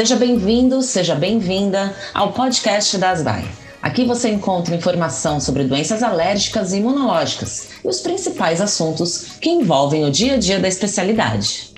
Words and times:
Seja 0.00 0.14
bem-vindo, 0.14 0.80
seja 0.80 1.16
bem-vinda 1.16 1.92
ao 2.14 2.32
podcast 2.32 2.96
da 2.98 3.10
Asdai. 3.10 3.44
Aqui 3.82 4.04
você 4.04 4.28
encontra 4.28 4.76
informação 4.76 5.40
sobre 5.40 5.64
doenças 5.64 6.04
alérgicas 6.04 6.72
e 6.72 6.76
imunológicas 6.76 7.70
e 7.84 7.88
os 7.88 7.98
principais 7.98 8.60
assuntos 8.60 9.32
que 9.40 9.50
envolvem 9.50 10.04
o 10.04 10.10
dia 10.12 10.34
a 10.34 10.36
dia 10.36 10.60
da 10.60 10.68
especialidade. 10.68 11.74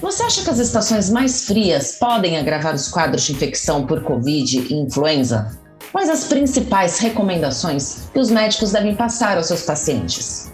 Você 0.00 0.22
acha 0.22 0.44
que 0.44 0.50
as 0.50 0.60
estações 0.60 1.10
mais 1.10 1.46
frias 1.46 1.96
podem 1.98 2.38
agravar 2.38 2.76
os 2.76 2.86
quadros 2.86 3.24
de 3.24 3.32
infecção 3.32 3.84
por 3.84 4.04
Covid 4.04 4.58
e 4.60 4.74
influenza? 4.74 5.58
Quais 5.90 6.08
as 6.08 6.22
principais 6.22 7.00
recomendações 7.00 8.02
que 8.12 8.20
os 8.20 8.30
médicos 8.30 8.70
devem 8.70 8.94
passar 8.94 9.38
aos 9.38 9.48
seus 9.48 9.62
pacientes? 9.62 10.51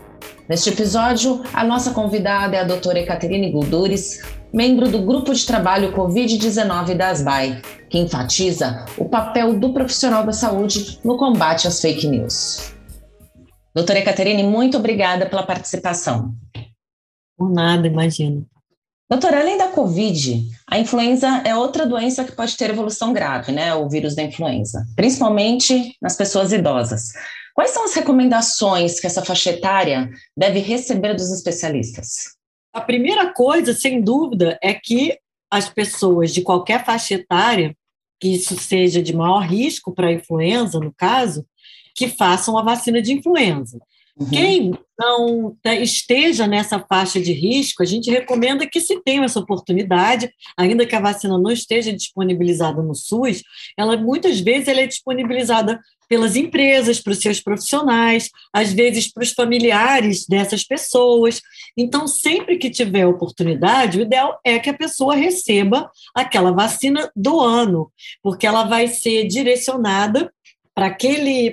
Neste 0.49 0.71
episódio, 0.71 1.43
a 1.53 1.63
nossa 1.63 1.91
convidada 1.91 2.57
é 2.57 2.61
a 2.61 2.65
doutora 2.65 3.01
Ekaterine 3.01 3.53
Gulduris, 3.53 4.23
membro 4.51 4.89
do 4.89 5.03
Grupo 5.03 5.35
de 5.35 5.45
Trabalho 5.45 5.93
Covid-19 5.93 6.97
da 6.97 7.11
ASBAI, 7.11 7.61
que 7.91 7.99
enfatiza 7.99 8.87
o 8.97 9.05
papel 9.05 9.59
do 9.59 9.75
profissional 9.75 10.25
da 10.25 10.33
saúde 10.33 10.99
no 11.05 11.19
combate 11.19 11.69
às 11.69 11.83
fake 11.83 12.07
news. 12.07 12.73
Doutora 13.75 13.99
Ekaterine, 13.99 14.43
muito 14.43 14.79
obrigada 14.79 15.27
pela 15.27 15.43
participação. 15.43 16.35
Por 17.37 17.53
nada, 17.53 17.87
imagino. 17.87 18.47
Doutora, 19.11 19.41
além 19.41 19.59
da 19.59 19.69
Covid, 19.69 20.49
a 20.67 20.79
influenza 20.79 21.43
é 21.45 21.55
outra 21.55 21.87
doença 21.87 22.25
que 22.25 22.33
pode 22.33 22.57
ter 22.57 22.71
evolução 22.71 23.13
grave, 23.13 23.53
né? 23.53 23.75
O 23.75 23.87
vírus 23.87 24.15
da 24.15 24.23
influenza, 24.23 24.87
principalmente 24.97 25.95
nas 26.01 26.17
pessoas 26.17 26.53
idosas. 26.53 27.13
Quais 27.59 27.73
são 27.73 27.83
as 27.83 27.93
recomendações 27.93 29.01
que 29.01 29.07
essa 29.09 29.25
faixa 29.25 29.51
etária 29.51 30.09
deve 30.37 30.61
receber 30.61 31.13
dos 31.13 31.33
especialistas? 31.33 32.37
A 32.73 32.81
primeira 32.81 33.35
coisa, 33.35 33.75
sem 33.75 34.01
dúvida, 34.01 34.57
é 34.63 34.73
que 34.73 35.19
as 35.51 35.69
pessoas 35.69 36.33
de 36.33 36.41
qualquer 36.41 36.85
faixa 36.85 37.15
etária, 37.15 37.77
que 38.21 38.29
isso 38.29 38.57
seja 38.57 39.03
de 39.03 39.13
maior 39.13 39.41
risco 39.41 39.93
para 39.93 40.07
a 40.07 40.13
influenza, 40.13 40.79
no 40.79 40.95
caso, 40.95 41.45
que 41.97 42.07
façam 42.07 42.57
a 42.57 42.63
vacina 42.63 43.03
de 43.03 43.13
influenza. 43.13 43.81
Uhum. 44.19 44.31
Quem 44.31 44.73
não 44.99 45.57
esteja 45.65 46.47
nessa 46.47 46.81
faixa 46.81 47.21
de 47.21 47.33
risco, 47.33 47.83
a 47.83 47.87
gente 47.87 48.11
recomenda 48.11 48.67
que 48.67 48.81
se 48.81 49.01
tenha 49.03 49.25
essa 49.25 49.39
oportunidade, 49.39 50.29
ainda 50.57 50.85
que 50.85 50.97
a 50.97 51.01
vacina 51.01 51.39
não 51.39 51.53
esteja 51.53 51.93
disponibilizada 51.93 52.83
no 52.83 52.95
SUS, 52.95 53.43
ela 53.77 53.97
muitas 53.97 54.41
vezes 54.41 54.67
ela 54.67 54.81
é 54.81 54.87
disponibilizada 54.87 55.81
pelas 56.09 56.37
empresas, 56.37 56.99
para 56.99 57.13
os 57.13 57.19
seus 57.19 57.39
profissionais, 57.39 58.31
às 58.53 58.73
vezes 58.73 59.13
para 59.13 59.23
os 59.23 59.33
familiares 59.33 60.27
dessas 60.27 60.65
pessoas. 60.65 61.41
Então, 61.77 62.09
sempre 62.09 62.57
que 62.57 62.71
tiver 62.71 63.07
oportunidade, 63.07 63.99
o 63.99 64.03
ideal 64.03 64.41
é 64.43 64.59
que 64.59 64.71
a 64.71 64.75
pessoa 64.75 65.15
receba 65.15 65.89
aquela 66.15 66.51
vacina 66.51 67.11
do 67.15 67.39
ano, 67.39 67.93
porque 68.23 68.47
ela 68.47 68.65
vai 68.65 68.89
ser 68.89 69.27
direcionada 69.27 70.33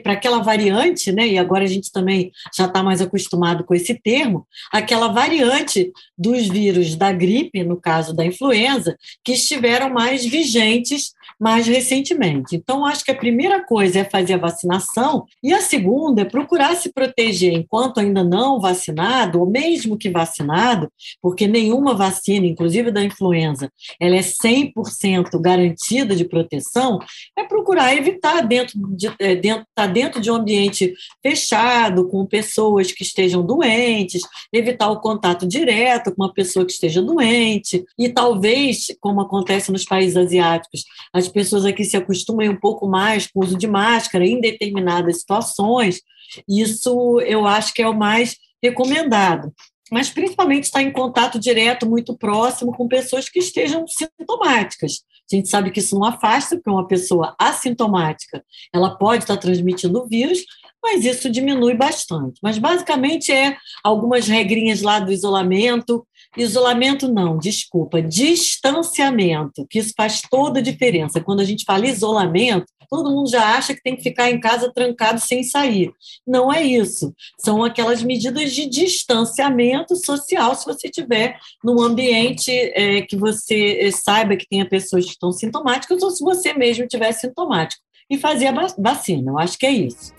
para 0.03 0.13
aquela 0.13 0.39
variante, 0.39 1.11
né? 1.11 1.27
E 1.27 1.37
agora 1.37 1.63
a 1.63 1.67
gente 1.67 1.91
também 1.91 2.31
já 2.55 2.65
está 2.65 2.83
mais 2.83 3.01
acostumado 3.01 3.63
com 3.63 3.73
esse 3.73 3.95
termo, 3.95 4.45
aquela 4.71 5.07
variante 5.07 5.91
dos 6.15 6.47
vírus 6.47 6.95
da 6.95 7.11
gripe, 7.11 7.63
no 7.63 7.75
caso 7.75 8.15
da 8.15 8.23
influenza, 8.23 8.95
que 9.23 9.33
estiveram 9.33 9.89
mais 9.89 10.23
vigentes 10.23 11.14
mais 11.39 11.67
recentemente. 11.67 12.55
Então, 12.55 12.85
acho 12.85 13.03
que 13.03 13.11
a 13.11 13.15
primeira 13.15 13.63
coisa 13.65 13.99
é 13.99 14.03
fazer 14.03 14.33
a 14.33 14.37
vacinação 14.37 15.25
e 15.43 15.53
a 15.53 15.61
segunda 15.61 16.21
é 16.21 16.25
procurar 16.25 16.75
se 16.75 16.91
proteger 16.91 17.53
enquanto 17.53 17.99
ainda 17.99 18.23
não 18.23 18.59
vacinado, 18.59 19.39
ou 19.39 19.49
mesmo 19.49 19.97
que 19.97 20.09
vacinado, 20.09 20.89
porque 21.21 21.47
nenhuma 21.47 21.93
vacina, 21.93 22.45
inclusive 22.45 22.91
da 22.91 23.03
influenza, 23.03 23.71
ela 23.99 24.15
é 24.15 24.21
100% 24.21 25.39
garantida 25.41 26.15
de 26.15 26.25
proteção, 26.25 26.99
é 27.37 27.43
procurar 27.43 27.95
evitar 27.95 28.41
dentro 28.41 28.79
de 28.95 29.13
é, 29.19 29.35
dentro, 29.35 29.65
tá 29.73 29.87
dentro 29.87 30.21
de 30.21 30.31
um 30.31 30.35
ambiente 30.35 30.93
fechado, 31.21 32.07
com 32.07 32.25
pessoas 32.25 32.91
que 32.91 33.03
estejam 33.03 33.45
doentes, 33.45 34.21
evitar 34.51 34.89
o 34.89 34.99
contato 34.99 35.47
direto 35.47 36.13
com 36.13 36.23
uma 36.23 36.33
pessoa 36.33 36.65
que 36.65 36.71
esteja 36.71 37.01
doente, 37.01 37.83
e 37.97 38.09
talvez, 38.09 38.87
como 38.99 39.21
acontece 39.21 39.71
nos 39.71 39.85
países 39.85 40.17
asiáticos, 40.17 40.83
as 41.15 41.29
pessoas 41.29 41.63
aqui 41.63 41.85
se 41.85 41.95
acostumem 41.95 42.49
um 42.49 42.57
pouco 42.57 42.85
mais 42.89 43.25
com 43.25 43.39
o 43.39 43.43
uso 43.43 43.57
de 43.57 43.67
máscara 43.67 44.25
em 44.25 44.41
determinadas 44.41 45.19
situações. 45.21 46.01
Isso 46.45 47.21
eu 47.21 47.47
acho 47.47 47.73
que 47.73 47.81
é 47.81 47.87
o 47.87 47.97
mais 47.97 48.35
recomendado. 48.61 49.53
Mas 49.89 50.09
principalmente 50.09 50.65
estar 50.65 50.81
em 50.81 50.91
contato 50.91 51.39
direto, 51.39 51.89
muito 51.89 52.17
próximo, 52.17 52.73
com 52.73 52.85
pessoas 52.85 53.29
que 53.29 53.39
estejam 53.39 53.85
sintomáticas. 53.87 55.05
A 55.31 55.35
gente 55.37 55.47
sabe 55.47 55.71
que 55.71 55.79
isso 55.79 55.97
não 55.97 56.03
afasta, 56.03 56.57
porque 56.57 56.69
uma 56.69 56.85
pessoa 56.85 57.33
assintomática 57.39 58.43
ela 58.73 58.97
pode 58.97 59.23
estar 59.23 59.37
transmitindo 59.37 59.97
o 59.99 60.07
vírus, 60.07 60.39
mas 60.83 61.05
isso 61.05 61.29
diminui 61.29 61.75
bastante. 61.75 62.41
Mas 62.43 62.57
basicamente 62.57 63.31
é 63.31 63.55
algumas 63.81 64.27
regrinhas 64.27 64.81
lá 64.81 64.99
do 64.99 65.13
isolamento. 65.13 66.05
Isolamento 66.37 67.07
não, 67.07 67.37
desculpa, 67.37 68.01
distanciamento, 68.01 69.65
que 69.69 69.79
isso 69.79 69.93
faz 69.95 70.21
toda 70.21 70.59
a 70.59 70.63
diferença. 70.63 71.21
Quando 71.21 71.39
a 71.39 71.45
gente 71.45 71.63
fala 71.65 71.87
isolamento, 71.87 72.65
todo 72.89 73.11
mundo 73.11 73.29
já 73.29 73.55
acha 73.55 73.73
que 73.73 73.81
tem 73.81 73.95
que 73.95 74.03
ficar 74.03 74.29
em 74.29 74.39
casa 74.39 74.71
trancado 74.73 75.19
sem 75.19 75.43
sair. 75.43 75.91
Não 76.25 76.51
é 76.51 76.63
isso. 76.63 77.13
São 77.39 77.63
aquelas 77.63 78.03
medidas 78.03 78.53
de 78.53 78.67
distanciamento 78.67 79.95
social, 79.95 80.55
se 80.55 80.65
você 80.65 80.87
estiver 80.87 81.37
num 81.63 81.81
ambiente 81.81 82.51
é, 82.51 83.01
que 83.01 83.15
você 83.15 83.79
é, 83.81 83.91
saiba 83.91 84.35
que 84.35 84.47
tenha 84.47 84.67
pessoas 84.67 85.05
que 85.05 85.11
estão 85.11 85.31
sintomáticas, 85.31 86.01
ou 86.01 86.11
se 86.11 86.23
você 86.23 86.53
mesmo 86.53 86.83
estiver 86.83 87.11
sintomático. 87.11 87.81
E 88.09 88.17
fazer 88.17 88.47
a 88.47 88.67
vacina, 88.77 89.31
eu 89.31 89.39
acho 89.39 89.57
que 89.57 89.65
é 89.65 89.71
isso. 89.71 90.13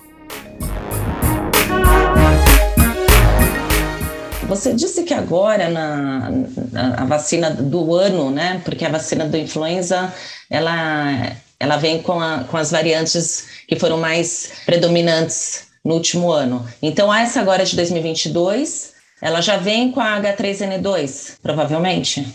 Você 4.48 4.72
disse 4.72 5.02
que 5.02 5.12
agora 5.12 5.68
na, 5.68 6.30
na, 6.72 7.02
a 7.02 7.04
vacina 7.04 7.50
do 7.50 7.94
ano, 7.94 8.30
né? 8.30 8.60
Porque 8.64 8.84
a 8.84 8.90
vacina 8.90 9.24
do 9.26 9.36
influenza 9.36 10.14
ela, 10.48 11.36
ela 11.58 11.76
vem 11.76 12.00
com, 12.00 12.20
a, 12.20 12.44
com 12.44 12.56
as 12.56 12.70
variantes 12.70 13.48
que 13.66 13.76
foram 13.76 13.98
mais 13.98 14.52
predominantes 14.64 15.66
no 15.84 15.94
último 15.94 16.30
ano. 16.30 16.66
Então, 16.80 17.12
essa 17.12 17.40
agora 17.40 17.64
de 17.64 17.74
2022, 17.74 18.94
ela 19.20 19.40
já 19.40 19.56
vem 19.56 19.90
com 19.90 20.00
a 20.00 20.20
H3N2, 20.20 21.38
provavelmente? 21.42 22.26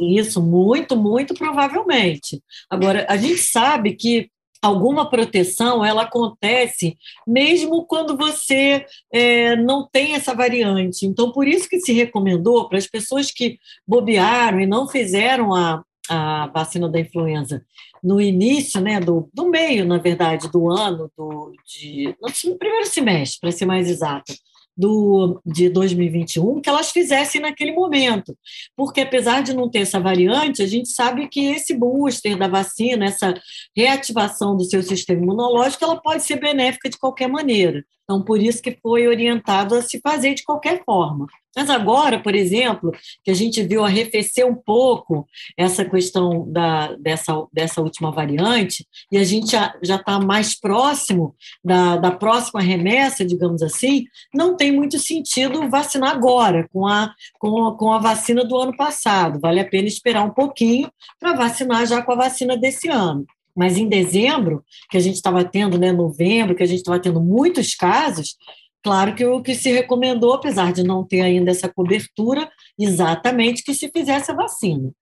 Isso, 0.00 0.42
muito, 0.42 0.96
muito 0.96 1.34
provavelmente. 1.34 2.42
Agora, 2.70 3.06
a 3.08 3.16
gente 3.16 3.38
sabe 3.38 3.94
que 3.94 4.30
alguma 4.60 5.08
proteção 5.08 5.84
ela 5.84 6.02
acontece 6.02 6.96
mesmo 7.26 7.84
quando 7.86 8.16
você 8.16 8.84
é, 9.12 9.56
não 9.56 9.88
tem 9.90 10.14
essa 10.14 10.34
variante. 10.34 11.06
Então, 11.06 11.32
por 11.32 11.46
isso 11.46 11.68
que 11.68 11.80
se 11.80 11.92
recomendou 11.92 12.68
para 12.68 12.78
as 12.78 12.86
pessoas 12.86 13.30
que 13.30 13.58
bobearam 13.86 14.60
e 14.60 14.66
não 14.66 14.88
fizeram 14.88 15.54
a, 15.54 15.82
a 16.08 16.46
vacina 16.48 16.88
da 16.88 17.00
influenza 17.00 17.64
no 18.02 18.20
início, 18.20 18.80
né, 18.80 19.00
do, 19.00 19.28
do 19.34 19.48
meio, 19.48 19.84
na 19.84 19.98
verdade, 19.98 20.48
do 20.50 20.70
ano, 20.70 21.10
do, 21.16 21.52
de, 21.66 22.14
no 22.20 22.56
primeiro 22.56 22.86
semestre, 22.86 23.40
para 23.40 23.52
ser 23.52 23.66
mais 23.66 23.88
exata, 23.88 24.32
do, 24.78 25.42
de 25.44 25.68
2021 25.68 26.60
que 26.60 26.68
elas 26.68 26.92
fizessem 26.92 27.40
naquele 27.40 27.72
momento. 27.72 28.38
Porque, 28.76 29.00
apesar 29.00 29.42
de 29.42 29.52
não 29.52 29.68
ter 29.68 29.80
essa 29.80 29.98
variante, 29.98 30.62
a 30.62 30.66
gente 30.66 30.88
sabe 30.88 31.28
que 31.28 31.46
esse 31.46 31.74
booster 31.74 32.38
da 32.38 32.46
vacina, 32.46 33.06
essa 33.06 33.34
reativação 33.76 34.56
do 34.56 34.64
seu 34.64 34.80
sistema 34.82 35.20
imunológico, 35.20 35.84
ela 35.84 36.00
pode 36.00 36.22
ser 36.22 36.38
benéfica 36.38 36.88
de 36.88 36.96
qualquer 36.96 37.28
maneira. 37.28 37.84
Então, 38.10 38.22
por 38.22 38.40
isso 38.40 38.62
que 38.62 38.78
foi 38.82 39.06
orientado 39.06 39.74
a 39.74 39.82
se 39.82 40.00
fazer 40.00 40.32
de 40.32 40.42
qualquer 40.42 40.82
forma. 40.82 41.26
Mas 41.54 41.68
agora, 41.68 42.18
por 42.18 42.34
exemplo, 42.34 42.90
que 43.22 43.30
a 43.30 43.34
gente 43.34 43.62
viu 43.62 43.84
arrefecer 43.84 44.46
um 44.46 44.54
pouco 44.54 45.26
essa 45.58 45.84
questão 45.84 46.50
da, 46.50 46.94
dessa, 46.96 47.34
dessa 47.52 47.82
última 47.82 48.10
variante, 48.10 48.86
e 49.12 49.18
a 49.18 49.24
gente 49.24 49.50
já 49.50 49.96
está 49.96 50.18
mais 50.18 50.58
próximo 50.58 51.34
da, 51.62 51.98
da 51.98 52.10
próxima 52.10 52.62
remessa, 52.62 53.26
digamos 53.26 53.62
assim, 53.62 54.06
não 54.32 54.56
tem 54.56 54.72
muito 54.72 54.98
sentido 54.98 55.68
vacinar 55.68 56.12
agora, 56.12 56.66
com 56.72 56.86
a, 56.86 57.12
com, 57.38 57.66
a, 57.66 57.76
com 57.76 57.92
a 57.92 57.98
vacina 57.98 58.42
do 58.42 58.56
ano 58.56 58.74
passado. 58.74 59.38
Vale 59.38 59.60
a 59.60 59.68
pena 59.68 59.86
esperar 59.86 60.24
um 60.24 60.30
pouquinho 60.32 60.90
para 61.20 61.34
vacinar 61.34 61.86
já 61.86 62.00
com 62.00 62.12
a 62.12 62.16
vacina 62.16 62.56
desse 62.56 62.88
ano. 62.88 63.26
Mas 63.58 63.76
em 63.76 63.88
dezembro, 63.88 64.64
que 64.88 64.96
a 64.96 65.00
gente 65.00 65.16
estava 65.16 65.42
tendo, 65.42 65.76
né, 65.76 65.90
novembro, 65.90 66.54
que 66.54 66.62
a 66.62 66.66
gente 66.66 66.78
estava 66.78 67.00
tendo 67.00 67.20
muitos 67.20 67.74
casos, 67.74 68.36
claro 68.84 69.16
que 69.16 69.26
o 69.26 69.42
que 69.42 69.52
se 69.52 69.72
recomendou, 69.72 70.34
apesar 70.34 70.72
de 70.72 70.84
não 70.84 71.04
ter 71.04 71.22
ainda 71.22 71.50
essa 71.50 71.68
cobertura, 71.68 72.48
exatamente 72.78 73.64
que 73.64 73.74
se 73.74 73.88
fizesse 73.88 74.30
a 74.30 74.34
vacina. 74.34 74.92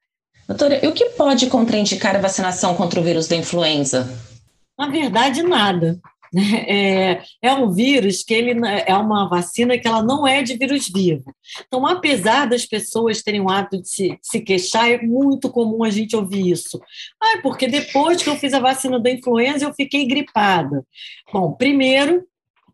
Doutora, 0.49 0.83
e 0.83 0.89
o 0.89 0.93
que 0.95 1.11
pode 1.11 1.49
contraindicar 1.49 2.17
a 2.17 2.21
vacinação 2.21 2.75
contra 2.75 2.99
o 2.99 3.03
vírus 3.03 3.29
da 3.29 3.37
influenza? 3.37 4.09
Na 4.79 4.89
verdade, 4.89 5.43
nada. 5.43 6.01
É, 6.69 7.23
é, 7.43 7.53
um 7.53 7.71
vírus 7.71 8.23
que 8.23 8.35
ele 8.35 8.61
é 8.87 8.95
uma 8.95 9.29
vacina 9.29 9.79
que 9.79 9.87
ela 9.87 10.03
não 10.03 10.27
é 10.27 10.43
de 10.43 10.57
vírus 10.57 10.89
vivo. 10.89 11.25
Então, 11.67 11.87
apesar 11.87 12.47
das 12.47 12.65
pessoas 12.67 13.23
terem 13.23 13.41
o 13.41 13.49
hábito 13.49 13.83
de 13.83 13.89
se, 13.89 14.19
se 14.21 14.41
queixar, 14.41 14.91
é 14.91 15.01
muito 15.03 15.51
comum 15.51 15.85
a 15.85 15.91
gente 15.91 16.17
ouvir 16.17 16.51
isso. 16.51 16.81
Ah, 17.23 17.41
porque 17.43 17.67
depois 17.67 18.23
que 18.23 18.29
eu 18.29 18.37
fiz 18.37 18.53
a 18.53 18.61
vacina 18.61 18.99
da 18.99 19.11
influenza, 19.11 19.65
eu 19.65 19.75
fiquei 19.75 20.07
gripada. 20.07 20.85
Bom, 21.33 21.53
primeiro, 21.53 22.25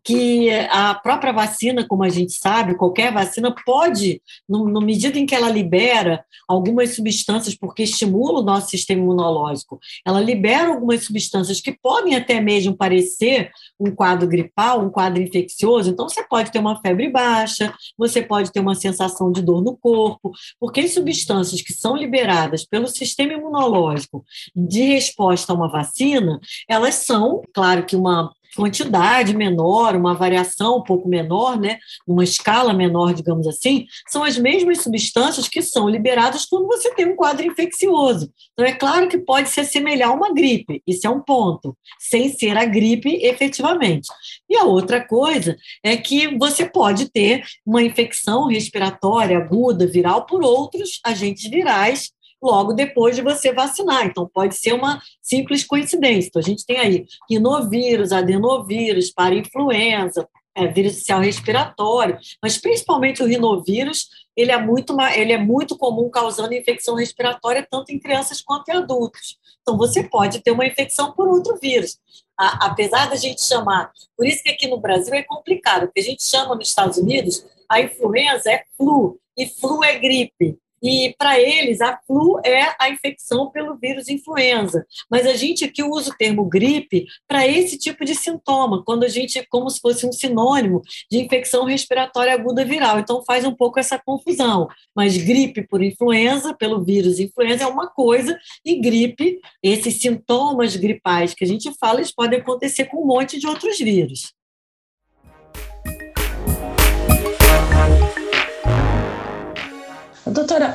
que 0.03 0.49
a 0.69 0.93
própria 0.95 1.31
vacina, 1.31 1.87
como 1.87 2.03
a 2.03 2.09
gente 2.09 2.33
sabe, 2.33 2.75
qualquer 2.75 3.13
vacina 3.13 3.55
pode, 3.65 4.21
no, 4.47 4.81
medida 4.81 5.17
em 5.17 5.25
que 5.25 5.33
ela 5.33 5.49
libera 5.49 6.25
algumas 6.47 6.95
substâncias, 6.95 7.55
porque 7.55 7.83
estimula 7.83 8.41
o 8.41 8.43
nosso 8.43 8.69
sistema 8.69 9.01
imunológico, 9.01 9.79
ela 10.05 10.19
libera 10.19 10.67
algumas 10.67 11.05
substâncias 11.05 11.61
que 11.61 11.71
podem 11.71 12.15
até 12.15 12.41
mesmo 12.41 12.75
parecer 12.75 13.51
um 13.79 13.91
quadro 13.91 14.27
gripal, 14.27 14.81
um 14.81 14.89
quadro 14.89 15.21
infeccioso. 15.21 15.89
Então, 15.89 16.09
você 16.09 16.23
pode 16.23 16.51
ter 16.51 16.59
uma 16.59 16.81
febre 16.81 17.09
baixa, 17.09 17.73
você 17.97 18.21
pode 18.21 18.51
ter 18.51 18.59
uma 18.59 18.75
sensação 18.75 19.31
de 19.31 19.41
dor 19.41 19.63
no 19.63 19.77
corpo, 19.77 20.31
porque 20.59 20.81
as 20.81 20.93
substâncias 20.93 21.61
que 21.61 21.71
são 21.71 21.95
liberadas 21.95 22.65
pelo 22.65 22.87
sistema 22.87 23.33
imunológico 23.33 24.25
de 24.53 24.83
resposta 24.83 25.53
a 25.53 25.55
uma 25.55 25.69
vacina, 25.69 26.39
elas 26.67 26.95
são, 26.95 27.41
claro 27.53 27.85
que 27.85 27.95
uma 27.95 28.33
quantidade 28.55 29.35
menor, 29.35 29.95
uma 29.95 30.13
variação 30.13 30.77
um 30.77 30.83
pouco 30.83 31.07
menor, 31.07 31.59
né, 31.59 31.79
uma 32.07 32.23
escala 32.23 32.73
menor, 32.73 33.13
digamos 33.13 33.47
assim, 33.47 33.85
são 34.07 34.23
as 34.23 34.37
mesmas 34.37 34.81
substâncias 34.81 35.47
que 35.47 35.61
são 35.61 35.89
liberadas 35.89 36.45
quando 36.45 36.67
você 36.67 36.93
tem 36.93 37.07
um 37.07 37.15
quadro 37.15 37.45
infeccioso. 37.45 38.31
Então, 38.53 38.65
é 38.65 38.73
claro 38.73 39.07
que 39.07 39.17
pode 39.17 39.49
se 39.49 39.59
assemelhar 39.59 40.09
a 40.09 40.13
uma 40.13 40.33
gripe, 40.33 40.81
isso 40.85 41.07
é 41.07 41.09
um 41.09 41.21
ponto, 41.21 41.75
sem 41.99 42.29
ser 42.29 42.57
a 42.57 42.65
gripe 42.65 43.19
efetivamente. 43.23 44.07
E 44.49 44.55
a 44.55 44.63
outra 44.63 45.05
coisa 45.05 45.55
é 45.83 45.97
que 45.97 46.37
você 46.37 46.65
pode 46.65 47.09
ter 47.11 47.43
uma 47.65 47.81
infecção 47.81 48.47
respiratória 48.47 49.37
aguda, 49.37 49.87
viral, 49.87 50.25
por 50.25 50.43
outros 50.43 50.99
agentes 51.03 51.49
virais 51.49 52.11
logo 52.43 52.73
depois 52.73 53.15
de 53.15 53.21
você 53.21 53.53
vacinar. 53.53 54.05
Então, 54.05 54.29
pode 54.31 54.55
ser 54.55 54.73
uma 54.73 55.01
simples 55.21 55.63
coincidência. 55.63 56.27
Então, 56.27 56.41
a 56.41 56.45
gente 56.45 56.65
tem 56.65 56.77
aí 56.77 57.05
rinovírus, 57.29 58.11
adenovírus, 58.11 59.11
para 59.11 59.35
influenza, 59.35 60.27
é, 60.55 60.67
vírus 60.67 60.97
social 60.97 61.19
respiratório, 61.19 62.17
mas 62.41 62.57
principalmente 62.57 63.23
o 63.23 63.25
rinovírus, 63.25 64.07
ele 64.35 64.51
é 64.51 64.57
muito, 64.57 64.95
ele 65.15 65.31
é 65.31 65.37
muito 65.37 65.77
comum 65.77 66.09
causando 66.09 66.53
infecção 66.53 66.95
respiratória 66.95 67.65
tanto 67.69 67.91
em 67.91 67.99
crianças 67.99 68.41
quanto 68.41 68.69
em 68.69 68.73
adultos. 68.73 69.37
Então, 69.61 69.77
você 69.77 70.03
pode 70.03 70.41
ter 70.41 70.51
uma 70.51 70.65
infecção 70.65 71.11
por 71.13 71.27
outro 71.27 71.57
vírus. 71.59 71.97
A, 72.37 72.67
apesar 72.67 73.09
da 73.09 73.15
gente 73.15 73.43
chamar, 73.43 73.91
por 74.17 74.27
isso 74.27 74.43
que 74.43 74.49
aqui 74.49 74.67
no 74.67 74.79
Brasil 74.79 75.13
é 75.13 75.23
complicado, 75.23 75.85
porque 75.85 76.01
a 76.01 76.03
gente 76.03 76.23
chama 76.23 76.55
nos 76.55 76.67
Estados 76.67 76.97
Unidos 76.97 77.45
a 77.69 77.81
influenza 77.81 78.51
é 78.51 78.63
flu, 78.77 79.19
e 79.37 79.47
flu 79.47 79.83
é 79.83 79.97
gripe. 79.97 80.57
E 80.83 81.15
para 81.17 81.39
eles, 81.39 81.79
a 81.79 81.97
flu 82.05 82.41
é 82.43 82.75
a 82.77 82.89
infecção 82.89 83.49
pelo 83.49 83.77
vírus 83.77 84.09
influenza. 84.09 84.85
Mas 85.09 85.25
a 85.25 85.33
gente 85.33 85.63
aqui 85.63 85.81
usa 85.81 86.11
o 86.11 86.17
termo 86.17 86.43
gripe 86.43 87.05
para 87.25 87.47
esse 87.47 87.77
tipo 87.77 88.03
de 88.03 88.13
sintoma, 88.13 88.83
quando 88.83 89.05
a 89.05 89.07
gente, 89.07 89.45
como 89.49 89.69
se 89.69 89.79
fosse 89.79 90.05
um 90.05 90.11
sinônimo 90.11 90.81
de 91.09 91.19
infecção 91.19 91.63
respiratória 91.63 92.33
aguda 92.33 92.65
viral. 92.65 92.99
Então 92.99 93.23
faz 93.23 93.45
um 93.45 93.55
pouco 93.55 93.79
essa 93.79 93.97
confusão. 93.97 94.67
Mas 94.93 95.15
gripe 95.15 95.65
por 95.65 95.81
influenza, 95.81 96.53
pelo 96.53 96.83
vírus 96.83 97.17
influenza, 97.17 97.63
é 97.63 97.67
uma 97.67 97.87
coisa, 97.87 98.37
e 98.65 98.79
gripe, 98.79 99.39
esses 99.61 100.01
sintomas 100.01 100.75
gripais 100.75 101.33
que 101.33 101.45
a 101.45 101.47
gente 101.47 101.71
fala, 101.79 101.99
eles 101.99 102.13
podem 102.13 102.39
acontecer 102.39 102.85
com 102.85 103.03
um 103.03 103.07
monte 103.07 103.39
de 103.39 103.47
outros 103.47 103.77
vírus. 103.79 104.33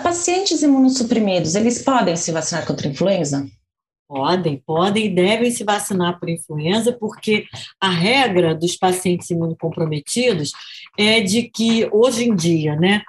Pacientes 0.09 0.63
imunossuprimidos, 0.63 1.55
eles 1.55 1.83
podem 1.83 2.17
se 2.17 2.33
vacinar 2.33 2.67
contra 2.67 2.89
a 2.89 2.91
influenza? 2.91 3.47
Podem, 4.09 4.57
podem 4.67 5.05
e 5.05 5.15
devem 5.15 5.51
se 5.51 5.63
vacinar 5.65 6.19
por 6.19 6.31
influenza, 6.31 6.97
porque 6.99 7.45
a 7.79 7.91
regra 7.91 8.55
dos 8.55 8.75
pacientes 8.75 9.29
imunocomprometidos 9.29 10.53
é 10.97 11.21
de 11.21 11.43
que, 11.43 11.87
hoje 11.93 12.25
em 12.27 12.35
dia, 12.35 12.75
né, 12.75 13.03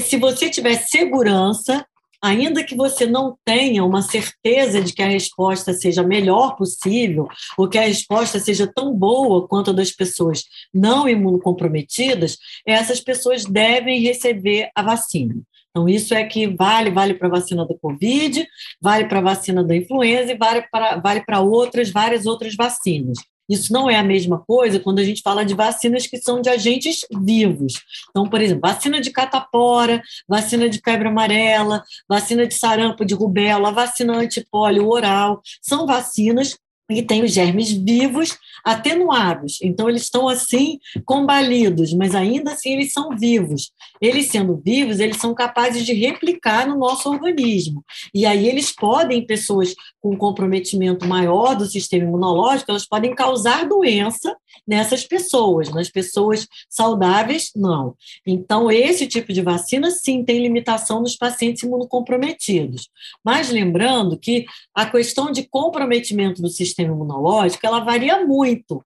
se 0.00 0.16
você 0.16 0.48
tiver 0.48 0.76
segurança, 0.76 1.84
ainda 2.22 2.64
que 2.64 2.74
você 2.74 3.04
não 3.04 3.36
tenha 3.44 3.84
uma 3.84 4.00
certeza 4.00 4.80
de 4.80 4.94
que 4.94 5.02
a 5.02 5.08
resposta 5.08 5.74
seja 5.74 6.00
a 6.00 6.06
melhor 6.06 6.56
possível, 6.56 7.28
ou 7.58 7.68
que 7.68 7.76
a 7.76 7.86
resposta 7.86 8.40
seja 8.40 8.66
tão 8.74 8.94
boa 8.94 9.46
quanto 9.46 9.72
a 9.72 9.74
das 9.74 9.90
pessoas 9.90 10.44
não 10.72 11.06
imunocomprometidas, 11.06 12.38
essas 12.66 12.98
pessoas 12.98 13.44
devem 13.44 14.00
receber 14.00 14.70
a 14.74 14.82
vacina. 14.82 15.34
Então, 15.74 15.88
isso 15.88 16.14
é 16.14 16.22
que 16.22 16.46
vale, 16.46 16.88
vale 16.88 17.14
para 17.14 17.26
a 17.26 17.30
vacina 17.32 17.66
da 17.66 17.74
Covid, 17.74 18.46
vale 18.80 19.08
para 19.08 19.18
a 19.18 19.22
vacina 19.22 19.64
da 19.64 19.74
influenza 19.74 20.30
e 20.30 20.38
vale 20.38 20.62
para 20.70 20.98
vale 20.98 21.20
outras, 21.40 21.90
várias 21.90 22.26
outras 22.26 22.54
vacinas. 22.54 23.18
Isso 23.48 23.72
não 23.72 23.90
é 23.90 23.96
a 23.96 24.02
mesma 24.02 24.38
coisa 24.38 24.78
quando 24.78 25.00
a 25.00 25.04
gente 25.04 25.20
fala 25.20 25.44
de 25.44 25.52
vacinas 25.52 26.06
que 26.06 26.16
são 26.16 26.40
de 26.40 26.48
agentes 26.48 27.00
vivos. 27.10 27.74
Então, 28.08 28.28
por 28.28 28.40
exemplo, 28.40 28.62
vacina 28.62 29.00
de 29.00 29.10
catapora, 29.10 30.00
vacina 30.28 30.68
de 30.68 30.80
febre 30.82 31.08
amarela, 31.08 31.82
vacina 32.08 32.46
de 32.46 32.54
sarampo, 32.54 33.04
de 33.04 33.14
rubéola, 33.14 33.72
vacina 33.72 34.16
antipólio 34.16 34.88
oral, 34.88 35.42
são 35.60 35.86
vacinas 35.86 36.56
e 36.90 37.02
tem 37.02 37.22
os 37.22 37.32
germes 37.32 37.70
vivos 37.70 38.36
atenuados. 38.64 39.58
Então, 39.62 39.88
eles 39.88 40.02
estão 40.02 40.28
assim 40.28 40.78
combalidos, 41.04 41.92
mas 41.92 42.14
ainda 42.14 42.52
assim 42.52 42.72
eles 42.72 42.92
são 42.92 43.16
vivos. 43.16 43.72
Eles 44.00 44.26
sendo 44.26 44.60
vivos, 44.64 45.00
eles 45.00 45.16
são 45.16 45.34
capazes 45.34 45.84
de 45.84 45.92
replicar 45.92 46.66
no 46.68 46.78
nosso 46.78 47.08
organismo. 47.08 47.84
E 48.14 48.26
aí 48.26 48.48
eles 48.48 48.70
podem, 48.70 49.26
pessoas 49.26 49.74
com 50.00 50.16
comprometimento 50.16 51.06
maior 51.06 51.54
do 51.54 51.66
sistema 51.66 52.04
imunológico, 52.04 52.70
elas 52.70 52.86
podem 52.86 53.14
causar 53.14 53.66
doença 53.66 54.36
nessas 54.66 55.04
pessoas. 55.04 55.70
Nas 55.70 55.90
pessoas 55.90 56.46
saudáveis, 56.68 57.50
não. 57.54 57.94
Então, 58.26 58.70
esse 58.70 59.06
tipo 59.06 59.32
de 59.32 59.42
vacina, 59.42 59.90
sim, 59.90 60.24
tem 60.24 60.42
limitação 60.42 61.00
nos 61.00 61.16
pacientes 61.16 61.62
imunocomprometidos. 61.62 62.88
Mas 63.24 63.50
lembrando 63.50 64.18
que 64.18 64.44
a 64.74 64.86
questão 64.86 65.30
de 65.30 65.48
comprometimento 65.48 66.42
do 66.42 66.48
sistema 66.48 66.94
imunológico, 66.94 67.66
ela 67.66 67.80
varia 67.80 68.24
muito 68.26 68.84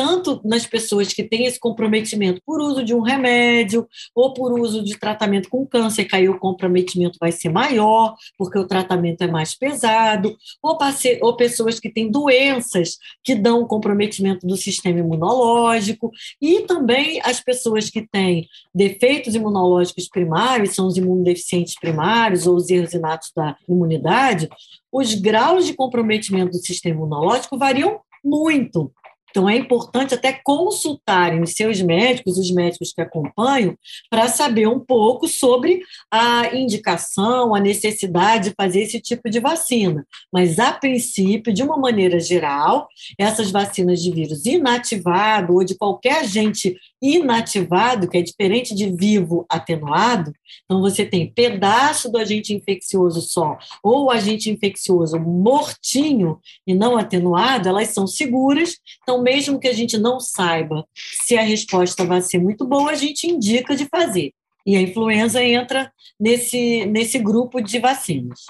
tanto 0.00 0.40
nas 0.42 0.64
pessoas 0.64 1.12
que 1.12 1.22
têm 1.22 1.44
esse 1.44 1.60
comprometimento 1.60 2.40
por 2.46 2.58
uso 2.58 2.82
de 2.82 2.94
um 2.94 3.02
remédio 3.02 3.86
ou 4.14 4.32
por 4.32 4.58
uso 4.58 4.82
de 4.82 4.98
tratamento 4.98 5.50
com 5.50 5.66
câncer, 5.66 6.06
que 6.06 6.16
aí 6.16 6.26
o 6.26 6.38
comprometimento 6.38 7.18
vai 7.20 7.30
ser 7.30 7.50
maior, 7.50 8.16
porque 8.38 8.58
o 8.58 8.66
tratamento 8.66 9.20
é 9.20 9.26
mais 9.26 9.54
pesado, 9.54 10.34
ou, 10.62 10.78
ou 11.20 11.36
pessoas 11.36 11.78
que 11.78 11.92
têm 11.92 12.10
doenças 12.10 12.96
que 13.22 13.34
dão 13.34 13.66
comprometimento 13.66 14.46
do 14.46 14.56
sistema 14.56 15.00
imunológico, 15.00 16.10
e 16.40 16.62
também 16.62 17.20
as 17.22 17.38
pessoas 17.38 17.90
que 17.90 18.00
têm 18.00 18.48
defeitos 18.74 19.34
imunológicos 19.34 20.08
primários, 20.08 20.74
são 20.74 20.86
os 20.86 20.96
imunodeficientes 20.96 21.74
primários 21.78 22.46
ou 22.46 22.56
os 22.56 22.70
erros 22.70 22.94
inatos 22.94 23.32
da 23.36 23.54
imunidade, 23.68 24.48
os 24.90 25.12
graus 25.12 25.66
de 25.66 25.74
comprometimento 25.74 26.52
do 26.52 26.64
sistema 26.64 26.96
imunológico 26.96 27.58
variam 27.58 28.00
muito. 28.24 28.90
Então, 29.30 29.48
é 29.48 29.56
importante 29.56 30.14
até 30.14 30.32
consultarem 30.32 31.42
os 31.42 31.52
seus 31.52 31.80
médicos, 31.80 32.38
os 32.38 32.50
médicos 32.50 32.92
que 32.92 33.00
acompanham, 33.00 33.76
para 34.10 34.28
saber 34.28 34.66
um 34.66 34.80
pouco 34.80 35.28
sobre 35.28 35.80
a 36.10 36.54
indicação, 36.54 37.54
a 37.54 37.60
necessidade 37.60 38.50
de 38.50 38.54
fazer 38.54 38.82
esse 38.82 39.00
tipo 39.00 39.30
de 39.30 39.40
vacina. 39.40 40.06
Mas, 40.32 40.58
a 40.58 40.72
princípio, 40.72 41.52
de 41.52 41.62
uma 41.62 41.76
maneira 41.76 42.18
geral, 42.18 42.88
essas 43.18 43.50
vacinas 43.50 44.02
de 44.02 44.10
vírus 44.10 44.44
inativado 44.46 45.54
ou 45.54 45.64
de 45.64 45.76
qualquer 45.76 46.20
agente 46.20 46.76
inativado, 47.00 48.08
que 48.08 48.18
é 48.18 48.22
diferente 48.22 48.74
de 48.74 48.90
vivo 48.90 49.46
atenuado, 49.48 50.32
então 50.64 50.80
você 50.80 51.04
tem 51.04 51.32
pedaço 51.32 52.10
do 52.10 52.18
agente 52.18 52.54
infeccioso 52.54 53.20
só, 53.22 53.56
ou 53.82 54.10
agente 54.10 54.50
infeccioso 54.50 55.18
mortinho 55.18 56.38
e 56.66 56.74
não 56.74 56.96
atenuado, 56.96 57.68
elas 57.68 57.88
são 57.88 58.06
seguras. 58.06 58.76
Então, 59.02 59.19
mesmo 59.22 59.58
que 59.58 59.68
a 59.68 59.72
gente 59.72 59.98
não 59.98 60.20
saiba 60.20 60.86
se 60.94 61.36
a 61.36 61.42
resposta 61.42 62.04
vai 62.04 62.20
ser 62.22 62.38
muito 62.38 62.66
boa, 62.66 62.90
a 62.90 62.94
gente 62.94 63.26
indica 63.26 63.76
de 63.76 63.86
fazer. 63.86 64.32
E 64.66 64.76
a 64.76 64.80
influenza 64.80 65.42
entra 65.42 65.90
nesse, 66.18 66.84
nesse 66.86 67.18
grupo 67.18 67.60
de 67.60 67.78
vacinas. 67.78 68.40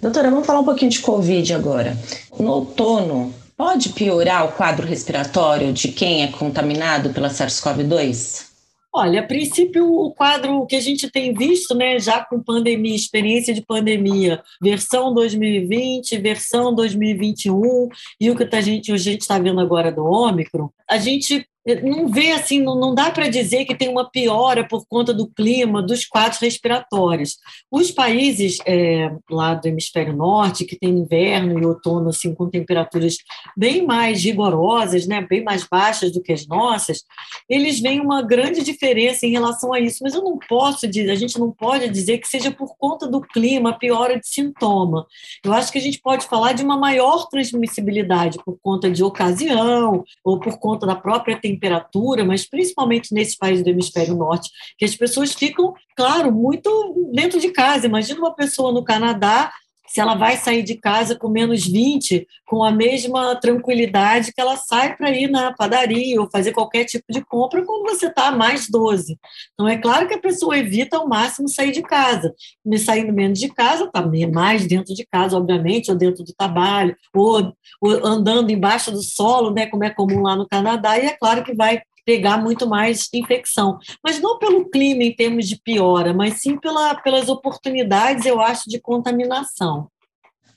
Doutora, 0.00 0.30
vamos 0.30 0.46
falar 0.46 0.60
um 0.60 0.64
pouquinho 0.64 0.90
de 0.90 1.00
Covid 1.00 1.52
agora. 1.52 1.96
No 2.38 2.50
outono, 2.52 3.34
pode 3.56 3.90
piorar 3.90 4.46
o 4.46 4.52
quadro 4.52 4.86
respiratório 4.86 5.72
de 5.72 5.88
quem 5.88 6.22
é 6.22 6.28
contaminado 6.28 7.10
pela 7.10 7.28
SARS-CoV-2? 7.28 8.49
Olha, 8.92 9.20
a 9.20 9.22
princípio, 9.22 9.86
o 9.86 10.12
quadro 10.12 10.66
que 10.66 10.74
a 10.74 10.80
gente 10.80 11.08
tem 11.08 11.32
visto, 11.32 11.76
né, 11.76 12.00
já 12.00 12.24
com 12.24 12.42
pandemia, 12.42 12.94
experiência 12.94 13.54
de 13.54 13.62
pandemia, 13.62 14.42
versão 14.60 15.14
2020, 15.14 16.18
versão 16.18 16.74
2021, 16.74 17.88
e 18.20 18.30
o 18.30 18.36
que 18.36 18.42
a 18.42 18.60
gente 18.60 18.92
está 18.92 19.38
vendo 19.38 19.60
agora 19.60 19.92
do 19.92 20.04
Ômicron, 20.04 20.70
a 20.88 20.98
gente 20.98 21.46
não 21.82 22.08
vê 22.08 22.32
assim, 22.32 22.60
não, 22.60 22.74
não 22.74 22.94
dá 22.94 23.10
para 23.10 23.28
dizer 23.28 23.66
que 23.66 23.74
tem 23.74 23.88
uma 23.88 24.08
piora 24.08 24.66
por 24.66 24.86
conta 24.86 25.12
do 25.12 25.28
clima, 25.28 25.82
dos 25.82 26.06
quadros 26.06 26.40
respiratórios. 26.40 27.36
Os 27.70 27.90
países 27.90 28.58
é, 28.66 29.10
lá 29.30 29.54
do 29.54 29.66
hemisfério 29.66 30.16
norte, 30.16 30.64
que 30.64 30.78
tem 30.78 30.90
inverno 30.90 31.60
e 31.60 31.66
outono 31.66 32.08
assim, 32.08 32.34
com 32.34 32.48
temperaturas 32.48 33.18
bem 33.56 33.84
mais 33.86 34.24
rigorosas, 34.24 35.06
né, 35.06 35.20
bem 35.20 35.44
mais 35.44 35.66
baixas 35.68 36.12
do 36.12 36.22
que 36.22 36.32
as 36.32 36.46
nossas, 36.46 37.02
eles 37.48 37.78
veem 37.78 38.00
uma 38.00 38.22
grande 38.22 38.62
diferença 38.62 39.26
em 39.26 39.30
relação 39.30 39.74
a 39.74 39.80
isso. 39.80 39.98
Mas 40.02 40.14
eu 40.14 40.22
não 40.22 40.38
posso 40.38 40.88
dizer, 40.88 41.10
a 41.10 41.14
gente 41.14 41.38
não 41.38 41.50
pode 41.50 41.88
dizer 41.90 42.18
que 42.18 42.28
seja 42.28 42.50
por 42.50 42.74
conta 42.78 43.06
do 43.06 43.20
clima, 43.20 43.78
piora 43.78 44.18
de 44.18 44.26
sintoma. 44.26 45.06
Eu 45.44 45.52
acho 45.52 45.70
que 45.70 45.78
a 45.78 45.82
gente 45.82 46.00
pode 46.00 46.26
falar 46.26 46.52
de 46.52 46.64
uma 46.64 46.78
maior 46.78 47.28
transmissibilidade 47.28 48.38
por 48.44 48.58
conta 48.62 48.90
de 48.90 49.04
ocasião 49.04 50.04
ou 50.24 50.40
por 50.40 50.58
conta 50.58 50.86
da 50.86 50.94
própria 50.94 51.38
temperatura 51.50 52.24
mas 52.24 52.48
principalmente 52.48 53.12
nesses 53.14 53.36
países 53.36 53.64
do 53.64 53.70
hemisfério 53.70 54.14
norte, 54.14 54.50
que 54.78 54.84
as 54.84 54.94
pessoas 54.94 55.32
ficam, 55.32 55.74
claro, 55.96 56.32
muito 56.32 57.10
dentro 57.12 57.40
de 57.40 57.50
casa. 57.50 57.86
Imagina 57.86 58.20
uma 58.20 58.34
pessoa 58.34 58.72
no 58.72 58.84
Canadá 58.84 59.52
se 59.90 60.00
ela 60.00 60.14
vai 60.14 60.36
sair 60.36 60.62
de 60.62 60.76
casa 60.76 61.16
com 61.16 61.28
menos 61.28 61.66
20, 61.66 62.24
com 62.46 62.62
a 62.62 62.70
mesma 62.70 63.34
tranquilidade 63.34 64.32
que 64.32 64.40
ela 64.40 64.56
sai 64.56 64.96
para 64.96 65.10
ir 65.10 65.28
na 65.28 65.52
padaria 65.52 66.20
ou 66.20 66.30
fazer 66.30 66.52
qualquer 66.52 66.84
tipo 66.84 67.04
de 67.10 67.20
compra 67.24 67.64
quando 67.64 67.90
você 67.90 68.06
está 68.06 68.28
a 68.28 68.36
mais 68.36 68.70
12. 68.70 69.18
Então, 69.52 69.66
é 69.66 69.76
claro 69.76 70.06
que 70.06 70.14
a 70.14 70.20
pessoa 70.20 70.56
evita 70.56 70.96
ao 70.96 71.08
máximo 71.08 71.48
sair 71.48 71.72
de 71.72 71.82
casa. 71.82 72.32
Me 72.64 72.78
saindo 72.78 73.12
menos 73.12 73.40
de 73.40 73.48
casa, 73.48 73.84
está 73.84 74.00
mais 74.32 74.64
dentro 74.64 74.94
de 74.94 75.04
casa, 75.04 75.36
obviamente, 75.36 75.90
ou 75.90 75.96
dentro 75.96 76.22
do 76.22 76.32
trabalho, 76.32 76.96
ou, 77.12 77.52
ou 77.80 78.06
andando 78.06 78.52
embaixo 78.52 78.92
do 78.92 79.02
solo, 79.02 79.50
né, 79.50 79.66
como 79.66 79.82
é 79.82 79.90
comum 79.90 80.22
lá 80.22 80.36
no 80.36 80.46
Canadá, 80.46 81.00
e 81.00 81.06
é 81.06 81.16
claro 81.16 81.42
que 81.42 81.52
vai 81.52 81.82
pegar 82.10 82.38
muito 82.38 82.66
mais 82.66 83.08
infecção. 83.14 83.78
Mas 84.02 84.20
não 84.20 84.36
pelo 84.36 84.68
clima 84.68 85.04
em 85.04 85.14
termos 85.14 85.46
de 85.48 85.54
piora, 85.62 86.12
mas 86.12 86.40
sim 86.40 86.58
pela, 86.58 86.96
pelas 86.96 87.28
oportunidades, 87.28 88.26
eu 88.26 88.40
acho, 88.40 88.68
de 88.68 88.80
contaminação. 88.80 89.86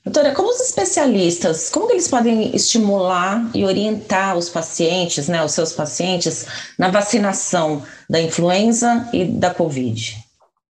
Doutora, 0.04 0.34
como 0.34 0.50
os 0.50 0.60
especialistas, 0.60 1.70
como 1.70 1.92
eles 1.92 2.08
podem 2.08 2.54
estimular 2.56 3.48
e 3.54 3.64
orientar 3.64 4.36
os 4.36 4.48
pacientes, 4.50 5.28
né, 5.28 5.44
os 5.44 5.52
seus 5.52 5.72
pacientes, 5.72 6.44
na 6.76 6.88
vacinação 6.90 7.84
da 8.10 8.20
influenza 8.20 9.08
e 9.12 9.24
da 9.24 9.54
Covid? 9.54 10.23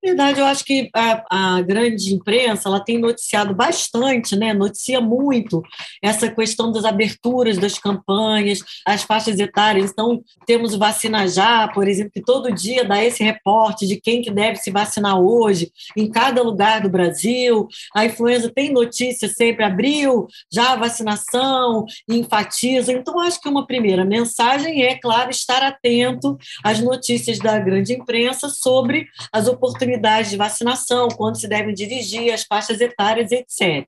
Verdade, 0.03 0.41
eu 0.41 0.45
acho 0.45 0.65
que 0.65 0.89
a, 0.93 1.23
a, 1.29 1.61
grande 1.61 2.13
imprensa 2.13 2.67
ela 2.67 2.83
tem 2.83 2.97
noticiado 2.97 3.55
bastante, 3.55 4.35
né? 4.35 4.53
noticia 4.53 4.99
muito 4.99 5.63
essa 6.01 6.29
questão 6.29 6.73
das 6.73 6.83
aberturas 6.83 7.57
das 7.57 7.79
campanhas, 7.79 8.59
as 8.85 9.03
faixas 9.03 9.39
etárias. 9.39 9.91
Então, 9.91 10.21
temos 10.45 10.73
o 10.73 10.77
Vacina 10.77 11.25
Já, 11.25 11.69
por 11.69 11.87
exemplo, 11.87 12.11
que 12.11 12.21
todo 12.21 12.51
dia 12.51 12.83
dá 12.83 13.01
esse 13.01 13.23
reporte 13.23 13.87
de 13.87 13.95
quem 13.95 14.21
que 14.21 14.29
deve 14.29 14.57
se 14.57 14.71
vacinar 14.71 15.17
hoje, 15.17 15.71
em 15.95 16.11
cada 16.11 16.43
lugar 16.43 16.81
do 16.81 16.89
Brasil. 16.89 17.65
A 17.95 18.03
influenza 18.05 18.51
tem 18.53 18.73
notícia 18.73 19.29
sempre, 19.29 19.63
abriu 19.63 20.27
já 20.51 20.73
a 20.73 20.75
vacinação, 20.75 21.85
enfatiza. 22.09 22.91
Então, 22.91 23.19
acho 23.21 23.39
que 23.39 23.47
uma 23.47 23.65
primeira 23.65 24.03
mensagem 24.03 24.83
é, 24.83 24.95
claro, 24.95 25.31
estar 25.31 25.63
atento 25.63 26.37
às 26.61 26.81
notícias 26.81 27.39
da 27.39 27.57
grande 27.57 27.93
imprensa 27.93 28.49
sobre 28.49 29.07
as 29.31 29.47
oportunidades 29.47 29.92
oportunidades 29.93 30.31
de 30.31 30.37
vacinação, 30.37 31.07
quando 31.09 31.39
se 31.39 31.47
devem 31.47 31.73
dirigir, 31.73 32.33
as 32.33 32.43
faixas 32.43 32.81
etárias, 32.81 33.31
etc. 33.31 33.85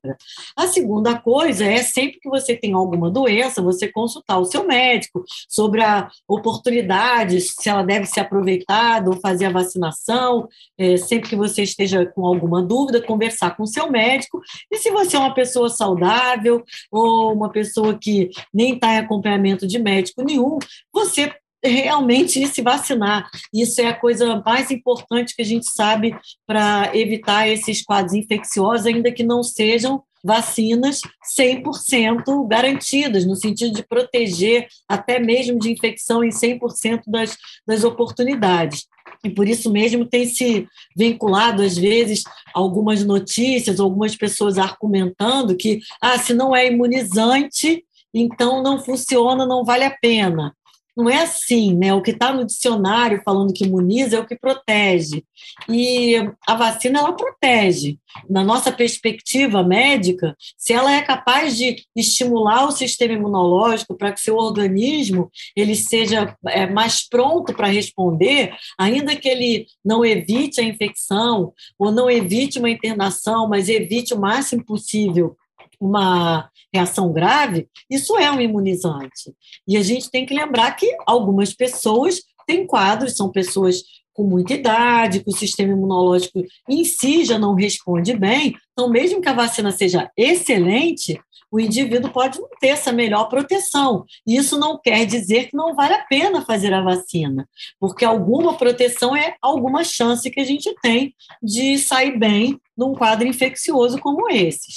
A 0.56 0.66
segunda 0.66 1.18
coisa 1.18 1.64
é 1.64 1.82
sempre 1.82 2.18
que 2.20 2.28
você 2.28 2.56
tem 2.56 2.72
alguma 2.72 3.10
doença, 3.10 3.62
você 3.62 3.88
consultar 3.88 4.38
o 4.38 4.44
seu 4.44 4.66
médico 4.66 5.24
sobre 5.48 5.82
a 5.82 6.08
oportunidade, 6.28 7.40
se 7.40 7.68
ela 7.68 7.82
deve 7.82 8.06
ser 8.06 8.20
aproveitada 8.20 9.10
ou 9.10 9.20
fazer 9.20 9.46
a 9.46 9.52
vacinação, 9.52 10.48
é, 10.78 10.96
sempre 10.96 11.30
que 11.30 11.36
você 11.36 11.62
esteja 11.62 12.06
com 12.06 12.26
alguma 12.26 12.62
dúvida, 12.62 13.02
conversar 13.02 13.56
com 13.56 13.64
o 13.64 13.66
seu 13.66 13.90
médico. 13.90 14.40
E 14.70 14.76
se 14.78 14.90
você 14.90 15.16
é 15.16 15.20
uma 15.20 15.34
pessoa 15.34 15.68
saudável 15.68 16.64
ou 16.90 17.32
uma 17.32 17.50
pessoa 17.50 17.98
que 17.98 18.30
nem 18.52 18.74
está 18.74 18.94
em 18.94 18.98
acompanhamento 18.98 19.66
de 19.66 19.78
médico 19.78 20.22
nenhum, 20.22 20.58
você 20.92 21.32
realmente 21.64 22.46
se 22.46 22.62
vacinar. 22.62 23.28
Isso 23.52 23.80
é 23.80 23.86
a 23.86 23.98
coisa 23.98 24.42
mais 24.44 24.70
importante 24.70 25.34
que 25.34 25.42
a 25.42 25.44
gente 25.44 25.66
sabe 25.70 26.16
para 26.46 26.90
evitar 26.94 27.48
esses 27.48 27.82
quadros 27.82 28.14
infecciosos, 28.14 28.86
ainda 28.86 29.12
que 29.12 29.22
não 29.22 29.42
sejam 29.42 30.02
vacinas 30.24 31.00
100% 31.38 32.48
garantidas, 32.48 33.24
no 33.24 33.36
sentido 33.36 33.72
de 33.72 33.86
proteger 33.86 34.66
até 34.88 35.20
mesmo 35.20 35.58
de 35.58 35.70
infecção 35.70 36.24
em 36.24 36.30
100% 36.30 37.02
das, 37.06 37.36
das 37.64 37.84
oportunidades. 37.84 38.86
E 39.24 39.30
por 39.30 39.46
isso 39.46 39.70
mesmo 39.70 40.04
tem 40.04 40.26
se 40.26 40.66
vinculado, 40.96 41.62
às 41.62 41.78
vezes, 41.78 42.24
algumas 42.52 43.04
notícias, 43.04 43.78
algumas 43.78 44.16
pessoas 44.16 44.58
argumentando 44.58 45.56
que, 45.56 45.80
ah, 46.02 46.18
se 46.18 46.34
não 46.34 46.54
é 46.54 46.66
imunizante, 46.66 47.84
então 48.12 48.62
não 48.62 48.82
funciona, 48.82 49.46
não 49.46 49.64
vale 49.64 49.84
a 49.84 49.96
pena 50.00 50.52
não 50.96 51.10
é 51.10 51.22
assim, 51.22 51.74
né? 51.74 51.92
O 51.92 52.00
que 52.00 52.12
está 52.12 52.32
no 52.32 52.46
dicionário 52.46 53.20
falando 53.22 53.52
que 53.52 53.64
imuniza 53.64 54.16
é 54.16 54.18
o 54.18 54.26
que 54.26 54.34
protege. 54.34 55.22
E 55.68 56.16
a 56.46 56.54
vacina, 56.54 57.00
ela 57.00 57.12
protege. 57.12 57.98
Na 58.30 58.42
nossa 58.42 58.72
perspectiva 58.72 59.62
médica, 59.62 60.34
se 60.56 60.72
ela 60.72 60.90
é 60.90 61.02
capaz 61.02 61.54
de 61.54 61.84
estimular 61.94 62.64
o 62.64 62.72
sistema 62.72 63.12
imunológico 63.12 63.94
para 63.94 64.10
que 64.10 64.20
seu 64.20 64.36
organismo 64.36 65.30
ele 65.54 65.76
seja 65.76 66.34
é, 66.46 66.66
mais 66.66 67.06
pronto 67.06 67.52
para 67.52 67.66
responder, 67.66 68.54
ainda 68.78 69.14
que 69.14 69.28
ele 69.28 69.66
não 69.84 70.02
evite 70.02 70.62
a 70.62 70.64
infecção 70.64 71.52
ou 71.78 71.92
não 71.92 72.10
evite 72.10 72.58
uma 72.58 72.70
internação, 72.70 73.46
mas 73.46 73.68
evite 73.68 74.14
o 74.14 74.20
máximo 74.20 74.64
possível 74.64 75.36
uma 75.80 76.50
reação 76.72 77.12
grave, 77.12 77.68
isso 77.90 78.16
é 78.16 78.30
um 78.30 78.40
imunizante. 78.40 79.34
E 79.66 79.76
a 79.76 79.82
gente 79.82 80.10
tem 80.10 80.26
que 80.26 80.34
lembrar 80.34 80.72
que 80.72 80.96
algumas 81.06 81.52
pessoas 81.52 82.22
têm 82.46 82.66
quadros, 82.66 83.16
são 83.16 83.30
pessoas 83.30 83.82
com 84.16 84.24
muita 84.24 84.54
idade, 84.54 85.22
que 85.22 85.28
o 85.28 85.36
sistema 85.36 85.72
imunológico 85.72 86.42
em 86.68 86.84
si 86.84 87.24
já 87.24 87.38
não 87.38 87.54
responde 87.54 88.16
bem. 88.16 88.54
Então, 88.72 88.88
mesmo 88.88 89.20
que 89.20 89.28
a 89.28 89.34
vacina 89.34 89.70
seja 89.70 90.10
excelente, 90.16 91.20
o 91.50 91.60
indivíduo 91.60 92.10
pode 92.10 92.40
não 92.40 92.48
ter 92.58 92.68
essa 92.68 92.92
melhor 92.92 93.28
proteção. 93.28 94.04
Isso 94.26 94.58
não 94.58 94.78
quer 94.78 95.04
dizer 95.04 95.48
que 95.48 95.56
não 95.56 95.74
vale 95.74 95.94
a 95.94 96.04
pena 96.04 96.44
fazer 96.44 96.72
a 96.72 96.82
vacina, 96.82 97.46
porque 97.78 98.04
alguma 98.04 98.54
proteção 98.54 99.14
é 99.14 99.36
alguma 99.40 99.84
chance 99.84 100.30
que 100.30 100.40
a 100.40 100.44
gente 100.44 100.74
tem 100.82 101.14
de 101.42 101.78
sair 101.78 102.18
bem 102.18 102.58
num 102.76 102.94
quadro 102.94 103.28
infeccioso 103.28 103.98
como 103.98 104.30
esses 104.30 104.76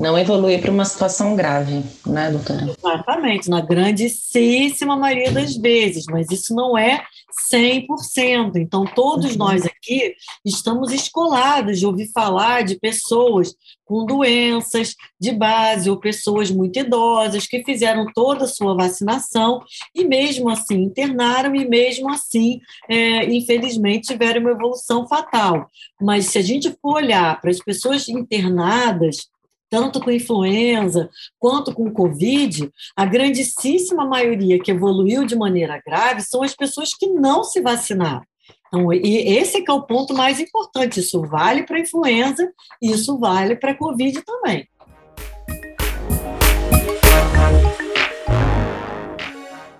não 0.00 0.18
evoluir 0.18 0.60
para 0.60 0.70
uma 0.70 0.84
situação 0.84 1.36
grave, 1.36 1.84
né, 2.06 2.30
doutora? 2.30 2.74
Exatamente, 2.76 3.50
na 3.50 3.60
grandíssima 3.60 4.96
maioria 4.96 5.30
das 5.30 5.54
vezes, 5.56 6.06
mas 6.08 6.30
isso 6.30 6.54
não 6.54 6.76
é 6.76 7.04
100%. 7.52 8.56
Então, 8.56 8.84
todos 8.86 9.32
uhum. 9.32 9.38
nós 9.38 9.66
aqui 9.66 10.14
estamos 10.44 10.90
escolados 10.92 11.78
de 11.78 11.86
ouvir 11.86 12.10
falar 12.12 12.62
de 12.62 12.78
pessoas 12.78 13.54
com 13.84 14.06
doenças 14.06 14.94
de 15.20 15.32
base 15.32 15.90
ou 15.90 15.98
pessoas 15.98 16.50
muito 16.50 16.78
idosas 16.78 17.46
que 17.46 17.62
fizeram 17.64 18.06
toda 18.14 18.44
a 18.44 18.48
sua 18.48 18.74
vacinação 18.74 19.60
e, 19.94 20.04
mesmo 20.04 20.48
assim, 20.48 20.82
internaram 20.82 21.54
e, 21.54 21.68
mesmo 21.68 22.10
assim, 22.10 22.60
é, 22.88 23.24
infelizmente, 23.26 24.08
tiveram 24.08 24.40
uma 24.40 24.52
evolução 24.52 25.06
fatal. 25.06 25.66
Mas, 26.00 26.26
se 26.26 26.38
a 26.38 26.42
gente 26.42 26.74
for 26.80 26.94
olhar 26.94 27.38
para 27.40 27.50
as 27.50 27.58
pessoas 27.58 28.08
internadas, 28.08 29.28
tanto 29.70 30.00
com 30.00 30.10
influenza 30.10 31.08
quanto 31.38 31.72
com 31.72 31.92
Covid, 31.92 32.68
a 32.96 33.06
grandíssima 33.06 34.04
maioria 34.04 34.60
que 34.60 34.72
evoluiu 34.72 35.24
de 35.24 35.36
maneira 35.36 35.80
grave 35.86 36.22
são 36.22 36.42
as 36.42 36.54
pessoas 36.54 36.90
que 36.92 37.06
não 37.06 37.44
se 37.44 37.60
vacinaram. 37.60 38.22
Então, 38.66 38.92
e 38.92 39.36
esse 39.38 39.58
é, 39.58 39.64
é 39.66 39.72
o 39.72 39.82
ponto 39.82 40.14
mais 40.14 40.38
importante. 40.38 41.00
Isso 41.00 41.22
vale 41.22 41.64
para 41.64 41.76
a 41.76 41.80
influenza, 41.80 42.52
isso 42.80 43.18
vale 43.18 43.56
para 43.56 43.74
Covid 43.74 44.22
também. 44.22 44.68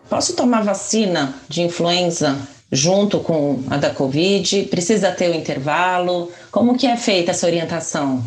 Posso 0.08 0.34
tomar 0.34 0.64
vacina 0.64 1.34
de 1.48 1.62
influenza 1.62 2.36
junto 2.70 3.20
com 3.20 3.62
a 3.70 3.76
da 3.76 3.90
Covid? 3.90 4.64
Precisa 4.64 5.12
ter 5.12 5.30
o 5.30 5.32
um 5.32 5.36
intervalo? 5.36 6.32
Como 6.50 6.76
que 6.76 6.86
é 6.86 6.96
feita 6.96 7.30
essa 7.30 7.46
orientação? 7.46 8.24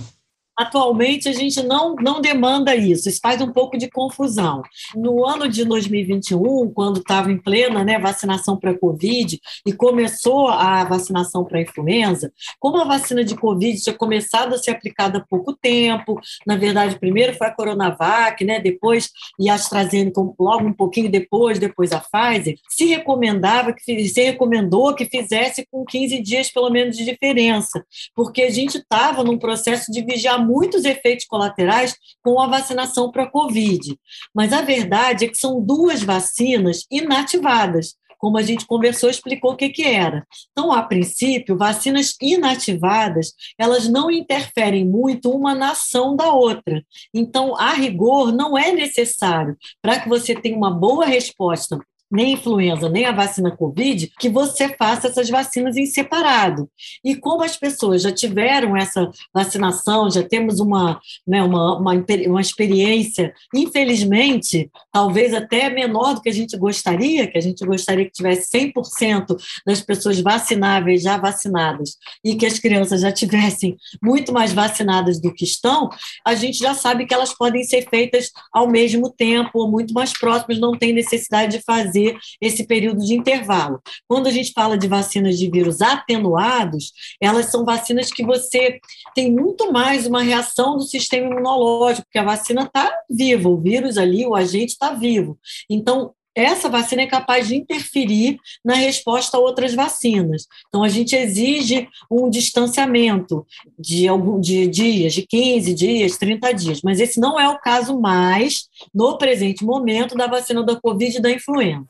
Atualmente, 0.58 1.28
a 1.28 1.34
gente 1.34 1.64
não, 1.64 1.96
não 1.96 2.22
demanda 2.22 2.76
isso, 2.76 3.10
isso 3.10 3.20
faz 3.22 3.42
um 3.42 3.52
pouco 3.52 3.78
de 3.78 3.90
confusão. 3.90 4.62
No 4.96 5.26
ano 5.26 5.48
de 5.48 5.66
2021, 5.66 6.72
quando 6.74 7.00
estava 7.00 7.32
em 7.32 7.38
plena 7.38 7.84
né, 7.84 7.98
vacinação 7.98 8.58
para 8.58 8.72
a 8.72 8.78
Covid 8.78 9.40
e 9.66 9.74
começou 9.74 10.50
a 10.50 10.84
vacinação 10.84 11.44
para 11.44 11.58
a 11.58 11.62
influenza, 11.62 12.32
como 12.60 12.78
a 12.78 12.86
vacina 12.86 13.24
de 13.24 13.36
Covid 13.36 13.82
tinha 13.82 13.96
começado 13.96 14.54
a 14.54 14.58
ser 14.58 14.72
aplicada 14.72 15.18
há 15.18 15.22
pouco 15.22 15.54
tempo, 15.54 16.20
na 16.46 16.56
verdade, 16.56 17.00
primeiro 17.00 17.34
foi 17.34 17.48
a 17.48 17.52
Coronavac, 17.52 18.44
né, 18.46 18.60
depois 18.60 19.10
e 19.40 19.50
a 19.50 19.56
AstraZeneca 19.56 20.22
logo 20.40 20.68
um 20.68 20.74
pouquinho 20.74 21.10
depois, 21.10 21.58
depois 21.58 21.92
a 21.92 22.00
Pfizer, 22.00 22.56
se 22.70 22.86
recomendava, 22.86 23.74
que 23.74 24.08
se 24.08 24.22
recomendou 24.22 24.94
que 24.94 25.06
fizesse 25.06 25.66
com 25.72 25.84
15 25.84 26.22
dias 26.22 26.52
pelo 26.52 26.70
menos 26.70 26.96
de 26.96 27.06
diferença, 27.06 27.84
porque 28.16 28.44
a 28.44 28.50
gente 28.50 28.78
estava 28.78 29.24
num 29.24 29.38
processo 29.38 29.92
de 29.92 30.04
vigiar 30.04 30.43
muitos 30.44 30.86
efeitos 30.86 31.26
colaterais 31.26 31.96
com 32.22 32.40
a 32.40 32.48
vacinação 32.48 33.12
para 33.12 33.24
a 33.24 33.30
Covid. 33.30 33.98
Mas 34.34 34.54
a 34.54 34.62
verdade 34.62 35.26
é 35.26 35.28
que 35.28 35.38
são 35.38 35.62
duas 35.62 36.04
vacinas 36.04 36.86
inativadas 36.92 37.96
como 38.24 38.38
a 38.38 38.42
gente 38.42 38.66
conversou, 38.66 39.10
explicou 39.10 39.52
o 39.52 39.56
que, 39.58 39.68
que 39.68 39.84
era. 39.84 40.26
Então, 40.54 40.72
a 40.72 40.82
princípio, 40.82 41.58
vacinas 41.58 42.16
inativadas, 42.22 43.34
elas 43.58 43.90
não 43.90 44.10
interferem 44.10 44.88
muito 44.88 45.30
uma 45.30 45.54
na 45.54 45.72
ação 45.72 46.16
da 46.16 46.32
outra. 46.32 46.82
Então, 47.14 47.54
a 47.58 47.74
rigor, 47.74 48.32
não 48.32 48.58
é 48.58 48.72
necessário, 48.72 49.58
para 49.82 50.00
que 50.00 50.08
você 50.08 50.34
tenha 50.34 50.56
uma 50.56 50.72
boa 50.72 51.06
resposta 51.06 51.78
nem 52.14 52.34
influenza, 52.34 52.88
nem 52.88 53.06
a 53.06 53.12
vacina 53.12 53.50
Covid, 53.50 54.12
que 54.20 54.30
você 54.30 54.70
faça 54.70 55.08
essas 55.08 55.30
vacinas 55.30 55.76
em 55.76 55.88
separado. 55.88 56.70
E 57.04 57.16
como 57.16 57.44
as 57.44 57.58
pessoas 57.58 58.04
já 58.04 58.12
tiveram 58.12 58.78
essa 58.78 59.10
vacinação, 59.34 60.12
já 60.12 60.22
temos 60.22 60.60
uma, 60.60 61.02
né, 61.28 61.42
uma, 61.42 61.76
uma, 61.80 61.94
uma 62.28 62.42
experiência, 62.42 63.34
infelizmente, 63.54 64.70
talvez 64.92 65.34
até 65.34 65.72
menor 65.72 66.14
do 66.14 66.22
que 66.22 66.30
a 66.30 66.34
gente 66.34 66.56
gostaria, 66.56 67.26
que 67.26 67.38
a 67.38 67.42
gente 67.42 67.66
gostaria 67.66 68.06
que 68.06 68.12
tivesse 68.12 68.56
100% 68.56 69.36
das 69.66 69.82
pessoas 69.82 70.20
vacináveis 70.20 71.02
já 71.02 71.18
vacinadas 71.18 71.98
e 72.24 72.36
que 72.36 72.46
as 72.46 72.60
crianças 72.60 73.02
já 73.02 73.12
tivessem 73.12 73.76
muito 74.02 74.32
mais 74.32 74.54
vacinadas 74.54 75.20
do 75.20 75.34
que 75.34 75.46
estão, 75.46 75.90
a 76.24 76.36
gente 76.36 76.60
já 76.60 76.76
sabe 76.76 77.08
que 77.08 77.14
elas 77.14 77.34
podem 77.34 77.64
ser 77.64 77.90
feitas 77.90 78.30
ao 78.52 78.70
mesmo 78.70 79.10
tempo 79.10 79.50
ou 79.56 79.72
muito 79.72 79.96
mais 79.96 80.14
próximas, 80.14 80.60
não 80.60 80.78
tem 80.78 80.94
necessidade 80.94 81.58
de 81.58 81.64
fazer 81.64 82.03
fazer 82.04 82.18
esse 82.42 82.66
período 82.66 83.00
de 83.06 83.14
intervalo. 83.14 83.82
Quando 84.08 84.28
a 84.28 84.32
gente 84.32 84.52
fala 84.52 84.78
de 84.78 84.88
vacinas 84.88 85.38
de 85.38 85.50
vírus 85.50 85.82
atenuados, 85.82 86.92
elas 87.22 87.48
são 87.48 87.64
vacinas 87.64 88.12
que 88.12 88.26
você 88.26 88.80
tem 89.16 89.32
muito 89.32 89.72
mais 89.72 90.06
uma 90.06 90.22
reação 90.22 90.76
do 90.76 90.84
sistema 90.84 91.28
imunológico, 91.28 92.06
porque 92.06 92.20
a 92.20 92.24
vacina 92.24 92.64
está 92.64 92.94
viva, 93.10 93.50
o 93.50 93.60
vírus 93.60 93.98
ali, 93.98 94.26
o 94.26 94.36
agente 94.36 94.74
está 94.74 94.94
vivo. 94.94 95.38
Então, 95.70 96.14
essa 96.36 96.70
vacina 96.70 97.04
é 97.04 97.08
capaz 97.08 97.48
de 97.48 97.56
interferir 97.56 98.38
na 98.64 98.74
resposta 98.74 99.38
a 99.38 99.40
outras 99.40 99.74
vacinas. 99.74 100.48
Então, 100.68 100.84
a 100.84 100.90
gente 100.90 101.16
exige 101.16 101.88
um 102.10 102.30
distanciamento 102.30 103.46
de, 103.78 104.08
algum, 104.08 104.40
de 104.40 104.68
dias, 104.68 105.14
de 105.14 105.28
15 105.28 105.74
dias, 105.74 106.18
30 106.18 106.54
dias, 106.54 106.82
mas 106.84 107.00
esse 107.00 107.20
não 107.20 107.40
é 107.40 107.48
o 107.48 107.60
caso 107.60 108.00
mais, 108.00 108.68
no 108.94 109.18
presente 109.18 109.64
momento, 109.64 110.16
da 110.16 110.28
vacina 110.28 110.64
da 110.64 110.80
Covid 110.80 111.18
e 111.18 111.22
da 111.22 111.32
influenza. 111.32 111.88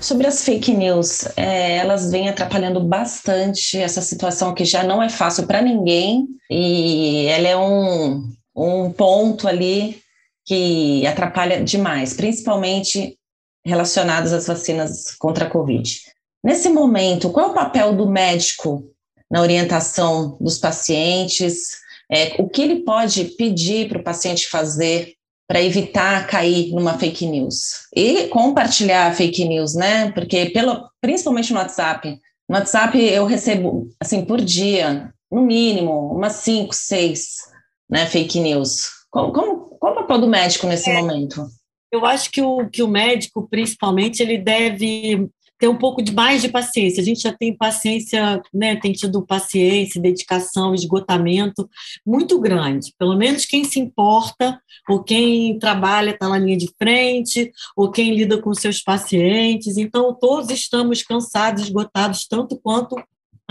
Sobre 0.00 0.26
as 0.26 0.44
fake 0.44 0.72
news, 0.72 1.26
é, 1.36 1.76
elas 1.76 2.10
vêm 2.10 2.28
atrapalhando 2.28 2.80
bastante 2.80 3.78
essa 3.78 4.00
situação 4.00 4.54
que 4.54 4.64
já 4.64 4.82
não 4.82 5.02
é 5.02 5.08
fácil 5.08 5.46
para 5.46 5.60
ninguém 5.62 6.26
e 6.50 7.26
ela 7.26 7.46
é 7.46 7.56
um, 7.56 8.32
um 8.54 8.90
ponto 8.92 9.46
ali 9.46 10.00
que 10.44 11.06
atrapalha 11.06 11.62
demais, 11.62 12.14
principalmente 12.14 13.16
relacionados 13.64 14.32
às 14.32 14.46
vacinas 14.46 15.14
contra 15.18 15.46
a 15.46 15.50
Covid. 15.50 16.00
Nesse 16.42 16.68
momento, 16.68 17.30
qual 17.30 17.48
é 17.48 17.50
o 17.50 17.54
papel 17.54 17.94
do 17.94 18.08
médico 18.08 18.82
na 19.30 19.40
orientação 19.40 20.36
dos 20.40 20.58
pacientes? 20.58 21.78
É, 22.10 22.34
o 22.38 22.48
que 22.48 22.62
ele 22.62 22.80
pode 22.80 23.24
pedir 23.36 23.88
para 23.88 23.98
o 23.98 24.02
paciente 24.02 24.48
fazer 24.48 25.14
para 25.46 25.62
evitar 25.62 26.26
cair 26.26 26.72
numa 26.72 26.98
fake 26.98 27.26
news? 27.26 27.86
E 27.94 28.28
compartilhar 28.28 29.14
fake 29.14 29.44
news, 29.44 29.74
né? 29.74 30.10
Porque, 30.12 30.46
pelo, 30.46 30.88
principalmente 31.00 31.52
no 31.52 31.58
WhatsApp, 31.58 32.18
no 32.48 32.56
WhatsApp 32.56 32.98
eu 32.98 33.26
recebo, 33.26 33.88
assim, 34.00 34.24
por 34.24 34.40
dia, 34.40 35.12
no 35.30 35.42
mínimo, 35.42 36.12
umas 36.12 36.34
cinco, 36.36 36.74
seis 36.74 37.50
né, 37.90 38.06
fake 38.06 38.40
news. 38.40 38.88
Como, 39.10 39.32
como, 39.32 39.56
qual 39.78 39.92
o 39.92 39.96
papel 39.96 40.20
do 40.20 40.28
médico 40.28 40.66
nesse 40.66 40.88
é, 40.90 41.00
momento? 41.00 41.46
Eu 41.92 42.06
acho 42.06 42.30
que 42.30 42.40
o, 42.40 42.68
que 42.68 42.82
o 42.82 42.88
médico, 42.88 43.48
principalmente, 43.48 44.22
ele 44.22 44.38
deve 44.38 45.28
ter 45.60 45.68
um 45.68 45.76
pouco 45.76 46.00
de 46.00 46.14
mais 46.14 46.40
de 46.40 46.48
paciência. 46.48 47.02
A 47.02 47.04
gente 47.04 47.20
já 47.20 47.36
tem 47.36 47.54
paciência, 47.54 48.40
né, 48.52 48.76
tem 48.76 48.92
tido 48.92 49.26
paciência, 49.26 50.00
dedicação, 50.00 50.74
esgotamento 50.74 51.68
muito 52.04 52.40
grande. 52.40 52.94
Pelo 52.98 53.14
menos 53.14 53.44
quem 53.44 53.62
se 53.62 53.78
importa, 53.78 54.58
ou 54.88 55.02
quem 55.02 55.58
trabalha 55.58 56.12
está 56.12 56.30
na 56.30 56.38
linha 56.38 56.56
de 56.56 56.70
frente, 56.78 57.52
ou 57.76 57.90
quem 57.90 58.14
lida 58.14 58.40
com 58.40 58.54
seus 58.54 58.80
pacientes. 58.80 59.76
Então, 59.76 60.16
todos 60.18 60.48
estamos 60.48 61.02
cansados, 61.02 61.64
esgotados, 61.64 62.26
tanto 62.26 62.58
quanto 62.58 62.96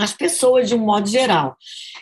as 0.00 0.12
pessoas 0.12 0.68
de 0.68 0.74
um 0.74 0.78
modo 0.78 1.08
geral. 1.08 1.56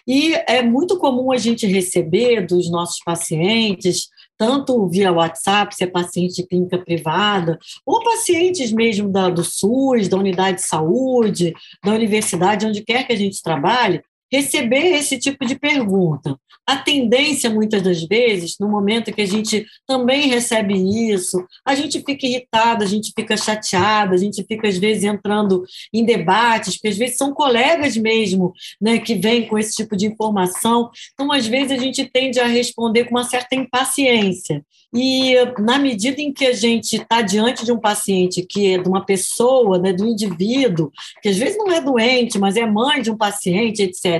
E 0.06 0.34
é 0.46 0.62
muito 0.62 0.98
comum 0.98 1.32
a 1.32 1.36
gente 1.36 1.66
receber 1.66 2.46
dos 2.46 2.70
nossos 2.70 3.00
pacientes, 3.04 4.08
tanto 4.38 4.88
via 4.88 5.12
WhatsApp, 5.12 5.74
se 5.74 5.84
é 5.84 5.86
paciente 5.86 6.36
de 6.36 6.46
clínica 6.46 6.78
privada, 6.78 7.58
ou 7.84 8.02
pacientes 8.02 8.70
mesmo 8.70 9.10
da, 9.10 9.28
do 9.28 9.42
SUS, 9.42 10.08
da 10.08 10.16
unidade 10.16 10.58
de 10.58 10.62
saúde, 10.62 11.52
da 11.84 11.92
universidade, 11.92 12.66
onde 12.66 12.84
quer 12.84 13.04
que 13.04 13.12
a 13.12 13.16
gente 13.16 13.42
trabalhe, 13.42 14.00
receber 14.30 14.94
esse 14.96 15.18
tipo 15.18 15.44
de 15.44 15.58
pergunta. 15.58 16.38
A 16.66 16.76
tendência, 16.76 17.48
muitas 17.48 17.80
das 17.80 18.02
vezes, 18.02 18.56
no 18.60 18.68
momento 18.68 19.10
que 19.10 19.22
a 19.22 19.26
gente 19.26 19.64
também 19.86 20.28
recebe 20.28 20.74
isso, 21.10 21.42
a 21.64 21.74
gente 21.74 22.02
fica 22.02 22.26
irritada, 22.26 22.84
a 22.84 22.86
gente 22.86 23.10
fica 23.16 23.38
chateada, 23.38 24.14
a 24.14 24.18
gente 24.18 24.44
fica, 24.44 24.68
às 24.68 24.76
vezes, 24.76 25.04
entrando 25.04 25.64
em 25.94 26.04
debates, 26.04 26.74
porque 26.74 26.88
às 26.88 26.98
vezes 26.98 27.16
são 27.16 27.32
colegas 27.32 27.96
mesmo 27.96 28.52
né, 28.78 28.98
que 28.98 29.14
vêm 29.14 29.48
com 29.48 29.58
esse 29.58 29.76
tipo 29.76 29.96
de 29.96 30.06
informação. 30.06 30.90
Então, 31.14 31.32
às 31.32 31.46
vezes, 31.46 31.72
a 31.72 31.82
gente 31.82 32.04
tende 32.04 32.38
a 32.38 32.46
responder 32.46 33.04
com 33.04 33.12
uma 33.12 33.24
certa 33.24 33.54
impaciência. 33.54 34.62
E 34.94 35.34
na 35.58 35.78
medida 35.78 36.20
em 36.20 36.32
que 36.32 36.46
a 36.46 36.52
gente 36.52 36.96
está 36.96 37.20
diante 37.20 37.64
de 37.64 37.72
um 37.72 37.78
paciente 37.78 38.44
que 38.48 38.74
é 38.74 38.78
de 38.78 38.88
uma 38.88 39.04
pessoa, 39.04 39.78
né, 39.78 39.92
do 39.92 40.06
indivíduo, 40.06 40.90
que 41.22 41.28
às 41.28 41.36
vezes 41.36 41.58
não 41.58 41.70
é 41.70 41.80
doente, 41.80 42.38
mas 42.38 42.56
é 42.56 42.64
mãe 42.64 43.02
de 43.02 43.10
um 43.10 43.16
paciente, 43.16 43.82
etc., 43.82 44.17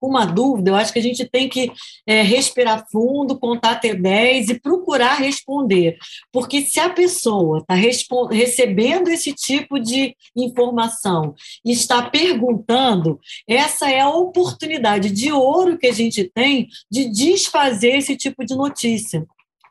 uma 0.00 0.24
dúvida, 0.24 0.70
eu 0.70 0.76
acho 0.76 0.92
que 0.92 0.98
a 0.98 1.02
gente 1.02 1.24
tem 1.24 1.48
que 1.48 1.72
é, 2.06 2.22
respirar 2.22 2.86
fundo, 2.90 3.38
contar 3.38 3.72
até 3.72 3.94
10 3.94 4.48
e 4.48 4.60
procurar 4.60 5.14
responder. 5.14 5.96
Porque 6.32 6.62
se 6.62 6.80
a 6.80 6.90
pessoa 6.90 7.58
está 7.58 7.74
recebendo 7.74 9.08
esse 9.08 9.32
tipo 9.32 9.78
de 9.78 10.16
informação 10.34 11.34
e 11.64 11.72
está 11.72 12.02
perguntando, 12.10 13.18
essa 13.48 13.90
é 13.90 14.00
a 14.00 14.10
oportunidade 14.10 15.10
de 15.10 15.32
ouro 15.32 15.78
que 15.78 15.86
a 15.86 15.92
gente 15.92 16.24
tem 16.34 16.68
de 16.90 17.08
desfazer 17.10 17.96
esse 17.96 18.16
tipo 18.16 18.44
de 18.44 18.54
notícia. 18.54 19.26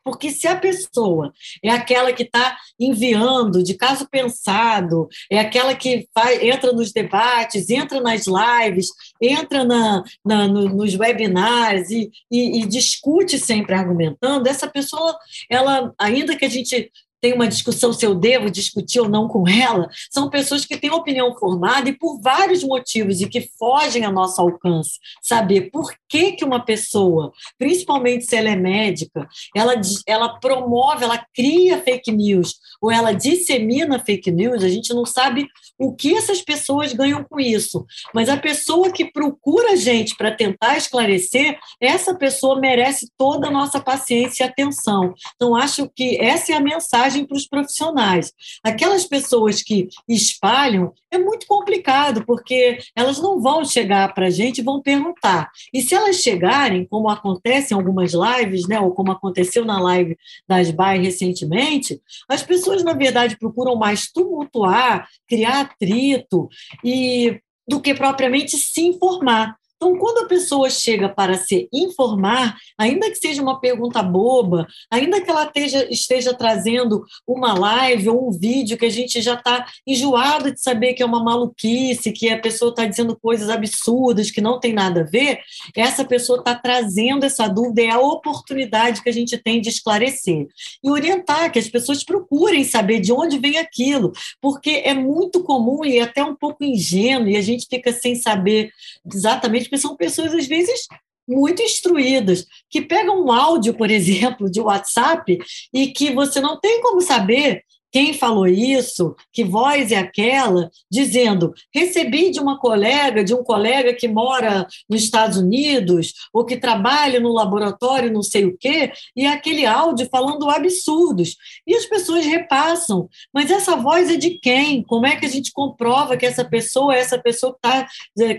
Porque 0.06 0.30
se 0.30 0.48
a 0.48 0.56
pessoa 0.56 1.34
é 1.64 1.72
aquela 1.72 2.14
que 2.14 2.22
está 2.22 2.56
enviando 2.80 3.64
de 3.64 3.74
caso 3.74 4.08
pensado, 4.08 5.10
é 5.32 5.40
aquela 5.40 5.74
que 5.74 6.08
faz, 6.14 6.44
entra 6.44 6.72
nos 6.72 6.94
debates, 6.94 7.72
entra 7.72 8.00
nas 8.00 8.26
lives, 8.28 8.90
entra 9.20 9.66
na, 9.66 10.04
na 10.24 10.48
no, 10.48 10.70
nos 10.70 10.94
webinars 10.94 11.90
e, 11.90 12.12
e, 12.32 12.62
e 12.62 12.66
discute 12.68 13.40
sempre 13.40 13.74
argumentando, 13.74 14.48
essa 14.48 14.68
pessoa, 14.68 15.18
ela, 15.50 15.92
ainda 15.98 16.36
que 16.36 16.46
a 16.46 16.50
gente 16.50 16.92
tem 17.26 17.34
uma 17.34 17.48
discussão 17.48 17.92
se 17.92 18.06
eu 18.06 18.14
devo 18.14 18.52
discutir 18.52 19.00
ou 19.00 19.10
não 19.10 19.28
com 19.28 19.50
ela, 19.50 19.90
são 20.12 20.30
pessoas 20.30 20.64
que 20.64 20.78
têm 20.78 20.92
opinião 20.92 21.36
formada 21.36 21.90
e 21.90 21.98
por 21.98 22.22
vários 22.22 22.64
motivos 22.64 23.20
e 23.20 23.28
que 23.28 23.50
fogem 23.58 24.06
ao 24.06 24.14
nosso 24.14 24.40
alcance. 24.40 25.00
Saber 25.24 25.72
por 25.72 25.92
que, 26.08 26.34
que 26.34 26.46
uma 26.46 26.64
pessoa, 26.64 27.32
principalmente 27.58 28.26
se 28.26 28.36
ela 28.36 28.50
é 28.50 28.56
médica, 28.56 29.28
ela, 29.56 29.74
ela 30.06 30.40
promove, 30.40 31.04
ela 31.04 31.26
cria 31.34 31.82
fake 31.82 32.12
news 32.12 32.60
ou 32.80 32.92
ela 32.92 33.12
dissemina 33.12 33.98
fake 33.98 34.30
news, 34.30 34.64
a 34.64 34.70
gente 34.70 34.94
não 34.94 35.04
sabe 35.04 35.48
o 35.80 35.96
que 35.96 36.16
essas 36.16 36.44
pessoas 36.44 36.94
ganham 36.94 37.24
com 37.24 37.40
isso. 37.40 37.88
Mas 38.14 38.30
a 38.30 38.38
pessoa 38.38 38.92
que 38.92 39.12
procura 39.12 39.72
a 39.72 39.76
gente 39.76 40.16
para 40.16 40.32
tentar 40.32 40.78
esclarecer, 40.78 41.58
essa 41.82 42.14
pessoa 42.14 42.60
merece 42.60 43.10
toda 43.18 43.48
a 43.48 43.52
nossa 43.52 43.80
paciência 43.80 44.44
e 44.44 44.48
atenção. 44.48 45.16
Então, 45.36 45.56
acho 45.56 45.90
que 45.90 46.22
essa 46.22 46.52
é 46.52 46.56
a 46.56 46.62
mensagem 46.62 47.15
mensagem 47.16 47.26
para 47.26 47.38
os 47.38 47.48
profissionais. 47.48 48.34
Aquelas 48.64 49.06
pessoas 49.06 49.62
que 49.62 49.88
espalham 50.08 50.94
é 51.10 51.18
muito 51.18 51.48
complicado, 51.48 52.26
porque 52.26 52.80
elas 52.96 53.20
não 53.20 53.42
vão 53.42 53.64
chegar 53.64 54.14
para 54.14 54.28
a 54.28 54.30
gente 54.30 54.60
e 54.60 54.64
vão 54.64 54.82
perguntar. 54.82 55.50
E 55.74 55.82
se 55.82 55.96
elas 55.96 56.18
chegarem, 56.18 56.86
como 56.86 57.10
acontece 57.10 57.74
em 57.74 57.78
algumas 57.78 58.14
lives, 58.14 58.68
né, 58.68 58.80
ou 58.80 58.92
como 58.92 59.12
aconteceu 59.12 59.64
na 59.64 59.80
live 59.80 60.18
das 60.48 60.72
BAE 60.72 61.00
recentemente, 61.00 62.00
as 62.28 62.44
pessoas, 62.44 62.84
na 62.84 62.94
verdade, 62.94 63.38
procuram 63.38 63.76
mais 63.76 64.12
tumultuar, 64.12 65.08
criar 65.28 65.62
atrito 65.62 66.50
e 66.84 67.40
do 67.68 67.82
que 67.82 67.96
propriamente 67.96 68.58
se 68.58 68.82
informar. 68.82 69.56
Então, 69.76 69.98
quando 69.98 70.26
a 70.26 70.28
pessoa 70.28 70.70
chega 70.70 71.10
para 71.10 71.38
se 71.38 71.68
informar, 71.72 72.56
ainda 72.78 73.10
que 73.10 73.18
seja 73.18 73.42
uma 73.42 73.60
pergunta 73.60 74.02
boba, 74.02 74.66
ainda 74.90 75.20
que 75.20 75.30
ela 75.30 75.44
esteja, 75.46 75.88
esteja 75.92 76.34
trazendo 76.34 77.04
uma 77.28 77.54
live 77.54 78.10
ou 78.10 78.30
um 78.30 78.32
vídeo 78.32 78.78
que 78.78 78.86
a 78.86 78.90
gente 78.90 79.22
já 79.22 79.34
está 79.34 79.66
enjoado 79.86 80.52
de 80.52 80.62
saber 80.62 80.94
que 80.94 81.04
é 81.04 81.06
uma 81.06 81.22
maluquice, 81.22 82.12
que 82.14 82.30
a 82.30 82.40
pessoa 82.40 82.70
está 82.70 82.86
dizendo 82.86 83.18
coisas 83.22 83.50
absurdas, 83.50 84.32
que 84.32 84.40
não 84.40 84.60
tem 84.60 84.74
nada 84.74 85.02
a 85.02 85.04
ver, 85.04 85.40
essa 85.76 86.06
pessoa 86.06 86.40
está 86.40 86.56
trazendo 86.56 87.26
essa 87.26 87.48
dúvida, 87.48 87.82
é 87.82 87.90
a 87.90 88.00
oportunidade 88.00 89.04
que 89.04 89.10
a 89.10 89.14
gente 89.14 89.38
tem 89.38 89.60
de 89.60 89.70
esclarecer. 89.70 90.48
E 90.84 90.90
orientar 90.90 91.52
que 91.52 91.60
as 91.60 91.68
pessoas 91.68 92.04
procurem 92.04 92.64
saber 92.64 93.00
de 93.00 93.12
onde 93.12 93.38
vem 93.38 93.58
aquilo, 93.58 94.14
porque 94.42 94.82
é 94.86 94.94
muito 94.94 95.44
comum 95.44 95.84
e 95.84 96.00
até 96.00 96.24
um 96.24 96.36
pouco 96.36 96.64
ingênuo, 96.64 97.28
e 97.28 97.36
a 97.36 97.42
gente 97.42 97.68
fica 97.70 97.92
sem 97.92 98.16
saber 98.16 98.72
exatamente 99.14 99.65
porque 99.66 99.78
são 99.78 99.96
pessoas, 99.96 100.34
às 100.34 100.48
vezes, 100.48 100.88
muito 101.28 101.62
instruídas, 101.62 102.46
que 102.70 102.82
pegam 102.82 103.24
um 103.24 103.32
áudio, 103.32 103.76
por 103.76 103.90
exemplo, 103.92 104.50
de 104.50 104.62
WhatsApp 104.62 105.38
e 105.74 105.88
que 105.88 106.14
você 106.14 106.40
não 106.40 106.60
tem 106.60 106.82
como 106.82 107.02
saber 107.02 107.64
quem 107.92 108.14
falou 108.14 108.48
isso, 108.48 109.16
que 109.32 109.44
voz 109.44 109.92
é 109.92 109.98
aquela, 109.98 110.70
dizendo: 110.92 111.54
recebi 111.74 112.30
de 112.30 112.40
uma 112.40 112.60
colega, 112.60 113.24
de 113.24 113.34
um 113.34 113.44
colega 113.44 113.94
que 113.94 114.08
mora 114.08 114.68
nos 114.90 115.04
Estados 115.04 115.38
Unidos, 115.38 116.14
ou 116.34 116.46
que 116.46 116.58
trabalha 116.58 117.20
no 117.20 117.32
laboratório, 117.32 118.12
não 118.12 118.22
sei 118.22 118.46
o 118.46 118.58
quê, 118.58 118.92
e 119.16 119.26
é 119.26 119.30
aquele 119.30 119.66
áudio 119.66 120.10
falando 120.12 120.50
absurdos. 120.50 121.38
E 121.66 121.76
as 121.76 121.86
pessoas 121.86 122.26
repassam, 122.26 123.08
mas 123.34 123.50
essa 123.50 123.76
voz 123.76 124.12
é 124.12 124.18
de 124.18 124.32
quem? 124.40 124.84
Como 124.84 125.06
é 125.06 125.16
que 125.16 125.26
a 125.26 125.30
gente 125.30 125.52
comprova 125.52 126.18
que 126.18 126.26
essa 126.26 126.44
pessoa 126.44 126.96
é 126.96 127.00
essa 127.00 127.18
pessoa 127.18 127.54
que 127.54 127.60
tá, 127.62 127.88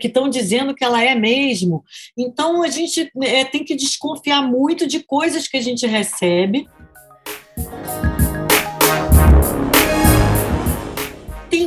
estão 0.03 0.29
dizendo 0.29 0.75
que 0.75 0.85
ela 0.85 1.03
é 1.03 1.15
mesmo? 1.15 1.83
Então 2.17 2.63
a 2.63 2.69
gente 2.69 3.11
é, 3.23 3.45
tem 3.45 3.65
que 3.65 3.75
desconfiar 3.75 4.43
muito 4.43 4.87
de 4.87 5.03
coisas 5.03 5.49
que 5.49 5.57
a 5.57 5.63
gente 5.63 5.87
recebe 5.87 6.67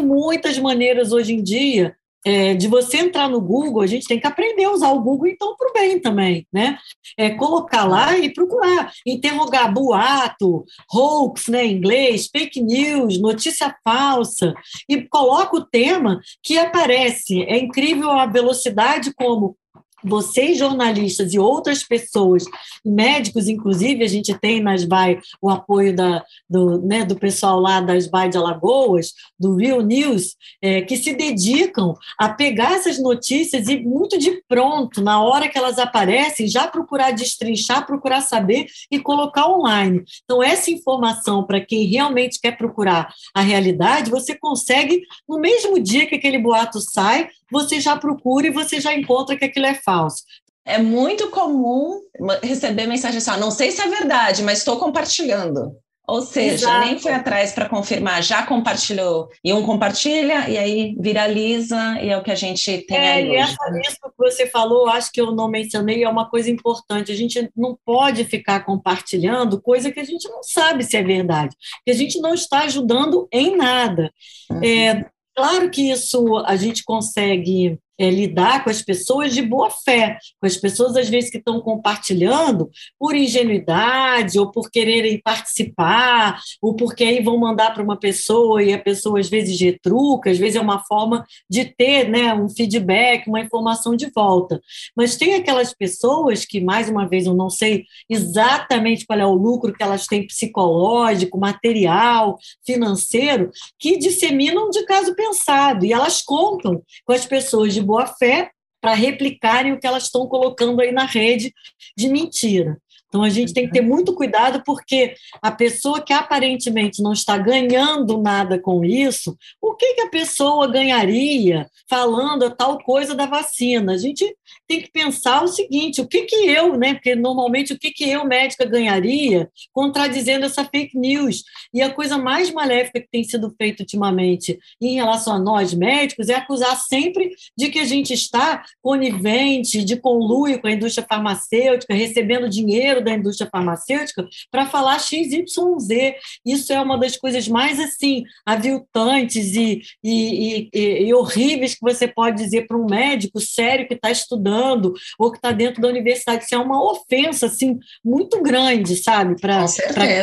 muitas 0.10 0.58
maneiras 0.58 1.12
hoje 1.12 1.34
em 1.34 1.44
dia 1.44 1.96
é, 2.26 2.54
de 2.54 2.68
você 2.68 2.98
entrar 2.98 3.30
no 3.30 3.40
Google, 3.40 3.82
a 3.82 3.88
gente 3.88 4.08
tem 4.08 4.20
que 4.20 4.28
aprender 4.28 4.66
a 4.66 4.72
usar 4.72 4.92
o 4.92 5.00
Google, 5.00 5.28
então, 5.28 5.56
para 5.56 5.70
o 5.70 5.74
bem 5.74 6.00
também, 6.00 6.46
né? 6.52 6.78
É, 7.18 7.30
colocar 7.30 7.86
lá 7.86 8.18
e 8.18 8.34
procurar, 8.34 8.92
interrogar 9.06 9.74
boato, 9.74 10.66
hoax, 10.94 11.48
né, 11.48 11.66
inglês, 11.66 12.28
fake 12.30 12.62
news, 12.62 13.22
notícia 13.22 13.74
falsa, 13.84 14.54
e 14.88 15.02
coloca 15.04 15.56
o 15.56 15.66
tema 15.66 16.20
que 16.44 16.58
aparece. 16.58 17.44
É 17.44 17.58
incrível 17.58 18.12
a 18.12 18.26
velocidade 18.26 19.14
como 19.14 19.56
vocês 20.04 20.58
jornalistas 20.58 21.34
e 21.34 21.40
outras 21.40 21.84
pessoas, 21.84 22.46
médicos 22.86 23.48
inclusive, 23.48 24.04
a 24.04 24.08
gente 24.08 24.38
tem 24.40 24.62
nas 24.62 24.84
BAE 24.84 25.20
o 25.42 25.50
apoio 25.50 25.96
da, 25.96 26.24
do, 26.50 26.82
né, 26.82 27.06
do 27.06 27.16
pessoal 27.16 27.60
lá 27.60 27.82
das 27.82 28.08
BAE 28.08 28.30
de 28.30 28.38
Alagoas, 28.38 29.14
do 29.40 29.56
Real 29.56 29.82
News, 29.82 30.36
é, 30.62 30.82
que 30.82 30.98
se 30.98 31.14
dedicam 31.14 31.94
a 32.18 32.30
pegar 32.30 32.74
essas 32.74 33.02
notícias 33.02 33.68
e 33.68 33.80
muito 33.80 34.18
de 34.18 34.42
pronto, 34.48 35.02
na 35.02 35.22
hora 35.22 35.48
que 35.48 35.58
elas 35.58 35.80
aparecem, 35.80 36.48
já 36.48 36.68
procurar 36.68 37.12
destrinchar, 37.12 37.86
procurar 37.86 38.22
saber 38.22 38.68
e 38.92 39.00
colocar 39.00 39.48
online. 39.48 40.04
Então, 40.24 40.42
essa 40.44 40.72
informação, 40.72 41.44
para 41.44 41.62
quem 41.62 41.86
realmente 41.86 42.40
quer 42.40 42.58
procurar 42.58 43.14
a 43.34 43.42
realidade, 43.42 44.12
você 44.12 44.36
consegue, 44.36 45.02
no 45.28 45.40
mesmo 45.40 45.80
dia 45.80 46.06
que 46.06 46.16
aquele 46.16 46.40
boato 46.40 46.80
sai, 46.80 47.30
você 47.52 47.80
já 47.80 47.96
procura 47.96 48.48
e 48.48 48.52
você 48.52 48.80
já 48.80 48.94
encontra 48.94 49.38
que 49.38 49.46
aquilo 49.46 49.66
é 49.66 49.76
falso. 49.76 50.24
É 50.66 50.78
muito 50.78 51.30
comum 51.30 52.00
receber 52.44 52.86
mensagem 52.86 53.18
assim: 53.18 53.32
ah, 53.32 53.38
não 53.38 53.52
sei 53.52 53.72
se 53.72 53.82
é 53.82 53.88
verdade, 53.88 54.44
mas 54.44 54.60
estou 54.60 54.78
compartilhando. 54.78 55.76
Ou 56.10 56.24
seja, 56.24 56.66
Exato. 56.66 56.86
nem 56.88 56.98
foi 56.98 57.14
atrás 57.14 57.52
para 57.52 57.70
confirmar, 57.70 58.24
já 58.24 58.44
compartilhou. 58.44 59.30
E 59.44 59.54
um 59.54 59.64
compartilha, 59.64 60.50
e 60.50 60.58
aí 60.58 60.96
viraliza, 61.00 62.00
e 62.02 62.10
é 62.10 62.18
o 62.18 62.24
que 62.24 62.32
a 62.32 62.36
gente 62.36 62.80
tem 62.88 62.98
é, 62.98 63.12
aí. 63.12 63.30
E 63.30 63.36
essa, 63.36 63.56
isso 63.80 63.98
que 64.02 64.18
você 64.18 64.48
falou, 64.48 64.90
acho 64.90 65.12
que 65.12 65.22
eu 65.22 65.32
não 65.32 65.48
mencionei, 65.48 66.04
é 66.04 66.10
uma 66.10 66.28
coisa 66.28 66.50
importante. 66.50 67.12
A 67.12 67.16
gente 67.16 67.48
não 67.56 67.78
pode 67.86 68.26
ficar 68.26 68.66
compartilhando 68.66 69.62
coisa 69.62 69.92
que 69.92 70.00
a 70.00 70.04
gente 70.04 70.28
não 70.28 70.42
sabe 70.42 70.84
se 70.84 70.98
é 70.98 71.04
verdade, 71.04 71.56
que 71.86 71.92
a 71.92 71.96
gente 71.96 72.20
não 72.20 72.34
está 72.34 72.62
ajudando 72.62 73.28
em 73.32 73.56
nada. 73.56 74.12
Uhum. 74.50 74.64
É, 74.64 75.06
Claro 75.40 75.72
que 75.72 75.90
isso 75.90 76.36
a 76.40 76.58
gente 76.58 76.84
consegue 76.84 77.80
é, 78.00 78.10
lidar 78.10 78.64
com 78.64 78.70
as 78.70 78.82
pessoas 78.82 79.34
de 79.34 79.42
boa 79.42 79.70
fé, 79.70 80.18
com 80.40 80.48
as 80.48 80.56
pessoas, 80.56 80.96
às 80.96 81.10
vezes, 81.10 81.30
que 81.30 81.38
estão 81.38 81.60
compartilhando 81.60 82.70
por 82.98 83.14
ingenuidade, 83.14 84.40
ou 84.40 84.50
por 84.50 84.72
quererem 84.72 85.20
participar, 85.22 86.40
ou 86.62 86.76
porque 86.76 87.04
aí 87.04 87.22
vão 87.22 87.38
mandar 87.38 87.74
para 87.74 87.84
uma 87.84 87.98
pessoa 87.98 88.64
e 88.64 88.74
a 88.74 88.80
pessoa, 88.80 89.20
às 89.20 89.30
vezes, 89.30 89.60
retruca, 89.60 90.32
às 90.32 90.38
vezes 90.38 90.56
é 90.56 90.62
uma 90.62 90.80
forma 90.86 91.26
de 91.50 91.66
ter 91.66 92.08
né, 92.08 92.34
um 92.34 92.48
feedback, 92.48 93.28
uma 93.28 93.42
informação 93.42 93.96
de 93.96 94.10
volta. 94.16 94.62
Mas 94.96 95.18
tem 95.18 95.36
aquelas 95.36 95.74
pessoas 95.74 96.46
que, 96.46 96.62
mais 96.62 96.88
uma 96.88 97.08
vez, 97.08 97.26
eu 97.26 97.34
não 97.34 97.50
sei 97.50 97.84
exatamente 98.10 99.06
qual 99.06 99.20
é 99.20 99.26
o 99.26 99.34
lucro 99.34 99.74
que 99.74 99.84
elas 99.84 100.08
têm 100.08 100.26
psicológico, 100.26 101.38
material, 101.38 102.38
financeiro, 102.66 103.52
que 103.78 103.98
disseminam 103.98 104.70
de 104.70 104.86
caso 104.86 105.14
pensado, 105.16 105.86
e 105.86 105.92
elas 105.92 106.22
contam 106.22 106.82
com 107.06 107.14
as 107.14 107.26
pessoas 107.26 107.74
de 107.74 107.82
boa 107.90 108.06
fé 108.06 108.52
para 108.80 108.94
replicarem 108.94 109.74
o 109.74 109.80
que 109.80 109.88
elas 109.88 110.04
estão 110.04 110.28
colocando 110.28 110.80
aí 110.80 110.92
na 110.92 111.06
rede 111.06 111.52
de 111.98 112.08
mentira. 112.08 112.80
Então 113.10 113.24
a 113.24 113.30
gente 113.30 113.54
tem 113.54 113.66
que 113.66 113.74
ter 113.74 113.82
muito 113.82 114.14
cuidado 114.14 114.64
porque 114.64 115.16
a 115.42 115.52
pessoa 115.52 116.00
que 116.00 116.14
aparentemente 116.14 117.02
não 117.02 117.12
está 117.12 117.38
ganhando 117.38 118.22
nada 118.22 118.60
com 118.60 118.86
isso, 118.86 119.36
o 119.60 119.76
que, 119.76 119.96
que 119.96 120.02
a 120.02 120.10
pessoa 120.10 120.68
ganharia 120.68 121.68
falando 121.90 122.50
tal 122.56 122.78
coisa 122.78 123.16
da 123.16 123.26
vacina? 123.26 123.94
A 123.94 123.98
gente 123.98 124.26
tem 124.68 124.82
que 124.82 124.92
pensar 124.92 125.44
o 125.44 125.48
seguinte: 125.48 126.02
o 126.02 126.08
que, 126.08 126.24
que 126.24 126.36
eu, 126.36 126.78
né? 126.78 126.94
Porque 126.94 127.16
normalmente 127.16 127.74
o 127.74 127.80
que, 127.80 127.92
que 127.92 128.08
eu, 128.08 128.26
médica, 128.26 128.64
ganharia 128.64 129.50
contradizendo 129.74 130.46
essa 130.46 130.64
fake 130.64 130.98
news? 130.98 131.44
E 131.74 131.82
a 131.82 131.92
coisa 131.92 132.18
mais 132.18 132.52
maléfica 132.52 133.00
que 133.00 133.10
tem 133.12 133.24
sido 133.24 133.54
feita 133.58 133.82
ultimamente 133.82 134.60
em 134.80 134.96
relação 134.96 135.34
a 135.34 135.40
nós 135.40 135.74
médicos 135.74 136.30
é 136.30 136.36
acusar 136.36 136.78
sempre 136.78 137.32
de 137.58 137.70
que 137.70 137.80
a 137.80 137.86
gente 137.86 138.14
está 138.14 138.64
conivente, 138.82 139.84
de 139.84 139.96
conluio 139.96 140.62
com 140.62 140.68
a 140.68 140.72
indústria 140.72 141.06
farmacêutica, 141.10 141.94
recebendo 141.94 142.48
dinheiro 142.48 142.99
da 143.02 143.14
indústria 143.14 143.50
farmacêutica 143.52 144.28
para 144.52 144.66
falar 144.66 145.00
XYZ. 145.00 146.16
Isso 146.46 146.74
é 146.74 146.80
uma 146.80 146.98
das 146.98 147.18
coisas 147.18 147.48
mais 147.48 147.80
assim 147.80 148.24
aviltantes 148.46 149.56
e, 149.56 149.82
e, 150.04 150.70
e, 150.74 151.08
e 151.08 151.14
horríveis 151.14 151.74
que 151.74 151.82
você 151.82 152.08
pode 152.08 152.38
dizer 152.38 152.68
para 152.68 152.78
um 152.78 152.86
médico 152.86 153.40
sério 153.40 153.88
que 153.88 153.94
está 153.94 154.12
estudando 154.12 154.94
ou 155.18 155.32
que 155.32 155.38
está 155.38 155.52
dentro 155.52 155.82
da 155.82 155.88
universidade. 155.88 156.44
Isso 156.44 156.56
é 156.56 156.58
uma 156.58 156.84
ofensa 156.92 157.46
assim 157.46 157.78
muito 158.04 158.42
grande, 158.42 158.96
sabe? 158.96 159.40
Para 159.40 159.66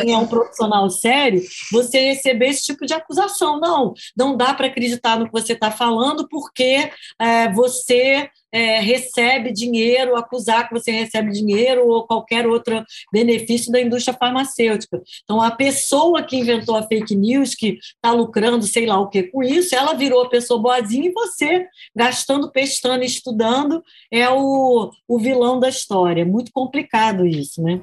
quem 0.01 0.13
é 0.13 0.17
um 0.17 0.27
profissional 0.27 0.89
sério, 0.89 1.41
você 1.71 1.99
receber 1.99 2.49
esse 2.49 2.63
tipo 2.63 2.85
de 2.85 2.93
acusação. 2.93 3.59
Não, 3.59 3.93
não 4.15 4.35
dá 4.35 4.53
para 4.53 4.67
acreditar 4.67 5.19
no 5.19 5.25
que 5.25 5.31
você 5.31 5.53
está 5.53 5.71
falando 5.71 6.27
porque 6.27 6.91
é, 7.19 7.51
você 7.51 8.29
é, 8.51 8.79
recebe 8.79 9.51
dinheiro, 9.51 10.15
acusar 10.15 10.67
que 10.67 10.73
você 10.73 10.91
recebe 10.91 11.31
dinheiro 11.31 11.87
ou 11.87 12.05
qualquer 12.05 12.47
outro 12.47 12.83
benefício 13.11 13.71
da 13.71 13.81
indústria 13.81 14.17
farmacêutica. 14.17 15.01
Então, 15.23 15.41
a 15.41 15.51
pessoa 15.51 16.23
que 16.23 16.37
inventou 16.37 16.75
a 16.75 16.83
fake 16.83 17.15
news, 17.15 17.55
que 17.55 17.77
está 17.95 18.11
lucrando 18.11 18.65
sei 18.65 18.85
lá 18.85 18.99
o 18.99 19.09
que 19.09 19.23
com 19.23 19.43
isso, 19.43 19.75
ela 19.75 19.93
virou 19.93 20.23
a 20.23 20.29
pessoa 20.29 20.61
boazinha 20.61 21.09
e 21.09 21.13
você, 21.13 21.67
gastando, 21.95 22.51
pestando, 22.51 23.03
estudando, 23.03 23.83
é 24.11 24.29
o, 24.29 24.91
o 25.07 25.19
vilão 25.19 25.59
da 25.59 25.69
história. 25.69 26.21
É 26.21 26.25
muito 26.25 26.51
complicado 26.51 27.25
isso, 27.25 27.61
né? 27.61 27.81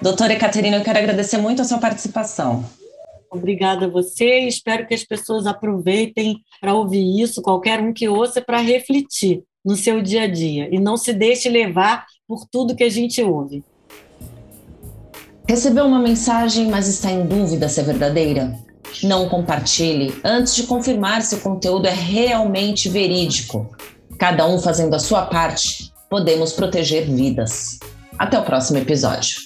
Doutora 0.00 0.36
Caterina, 0.36 0.76
eu 0.76 0.84
quero 0.84 0.98
agradecer 0.98 1.38
muito 1.38 1.62
a 1.62 1.64
sua 1.64 1.78
participação. 1.78 2.62
Obrigada 3.34 3.86
a 3.86 3.88
você 3.88 4.42
e 4.42 4.48
espero 4.48 4.86
que 4.86 4.94
as 4.94 5.02
pessoas 5.02 5.44
aproveitem 5.44 6.38
para 6.60 6.72
ouvir 6.72 7.20
isso, 7.20 7.42
qualquer 7.42 7.80
um 7.80 7.92
que 7.92 8.08
ouça, 8.08 8.40
para 8.40 8.58
refletir 8.58 9.42
no 9.64 9.74
seu 9.74 10.00
dia 10.00 10.22
a 10.22 10.26
dia 10.28 10.68
e 10.72 10.78
não 10.78 10.96
se 10.96 11.12
deixe 11.12 11.48
levar 11.48 12.06
por 12.28 12.46
tudo 12.46 12.76
que 12.76 12.84
a 12.84 12.88
gente 12.88 13.20
ouve. 13.20 13.64
Recebeu 15.48 15.84
uma 15.84 15.98
mensagem, 15.98 16.68
mas 16.68 16.86
está 16.86 17.10
em 17.10 17.26
dúvida 17.26 17.68
se 17.68 17.80
é 17.80 17.82
verdadeira? 17.82 18.56
Não 19.02 19.28
compartilhe 19.28 20.14
antes 20.22 20.54
de 20.54 20.62
confirmar 20.62 21.20
se 21.22 21.34
o 21.34 21.40
conteúdo 21.40 21.86
é 21.86 21.92
realmente 21.92 22.88
verídico. 22.88 23.68
Cada 24.16 24.46
um 24.46 24.60
fazendo 24.60 24.94
a 24.94 25.00
sua 25.00 25.26
parte, 25.26 25.92
podemos 26.08 26.52
proteger 26.52 27.10
vidas. 27.10 27.80
Até 28.16 28.38
o 28.38 28.44
próximo 28.44 28.78
episódio. 28.78 29.38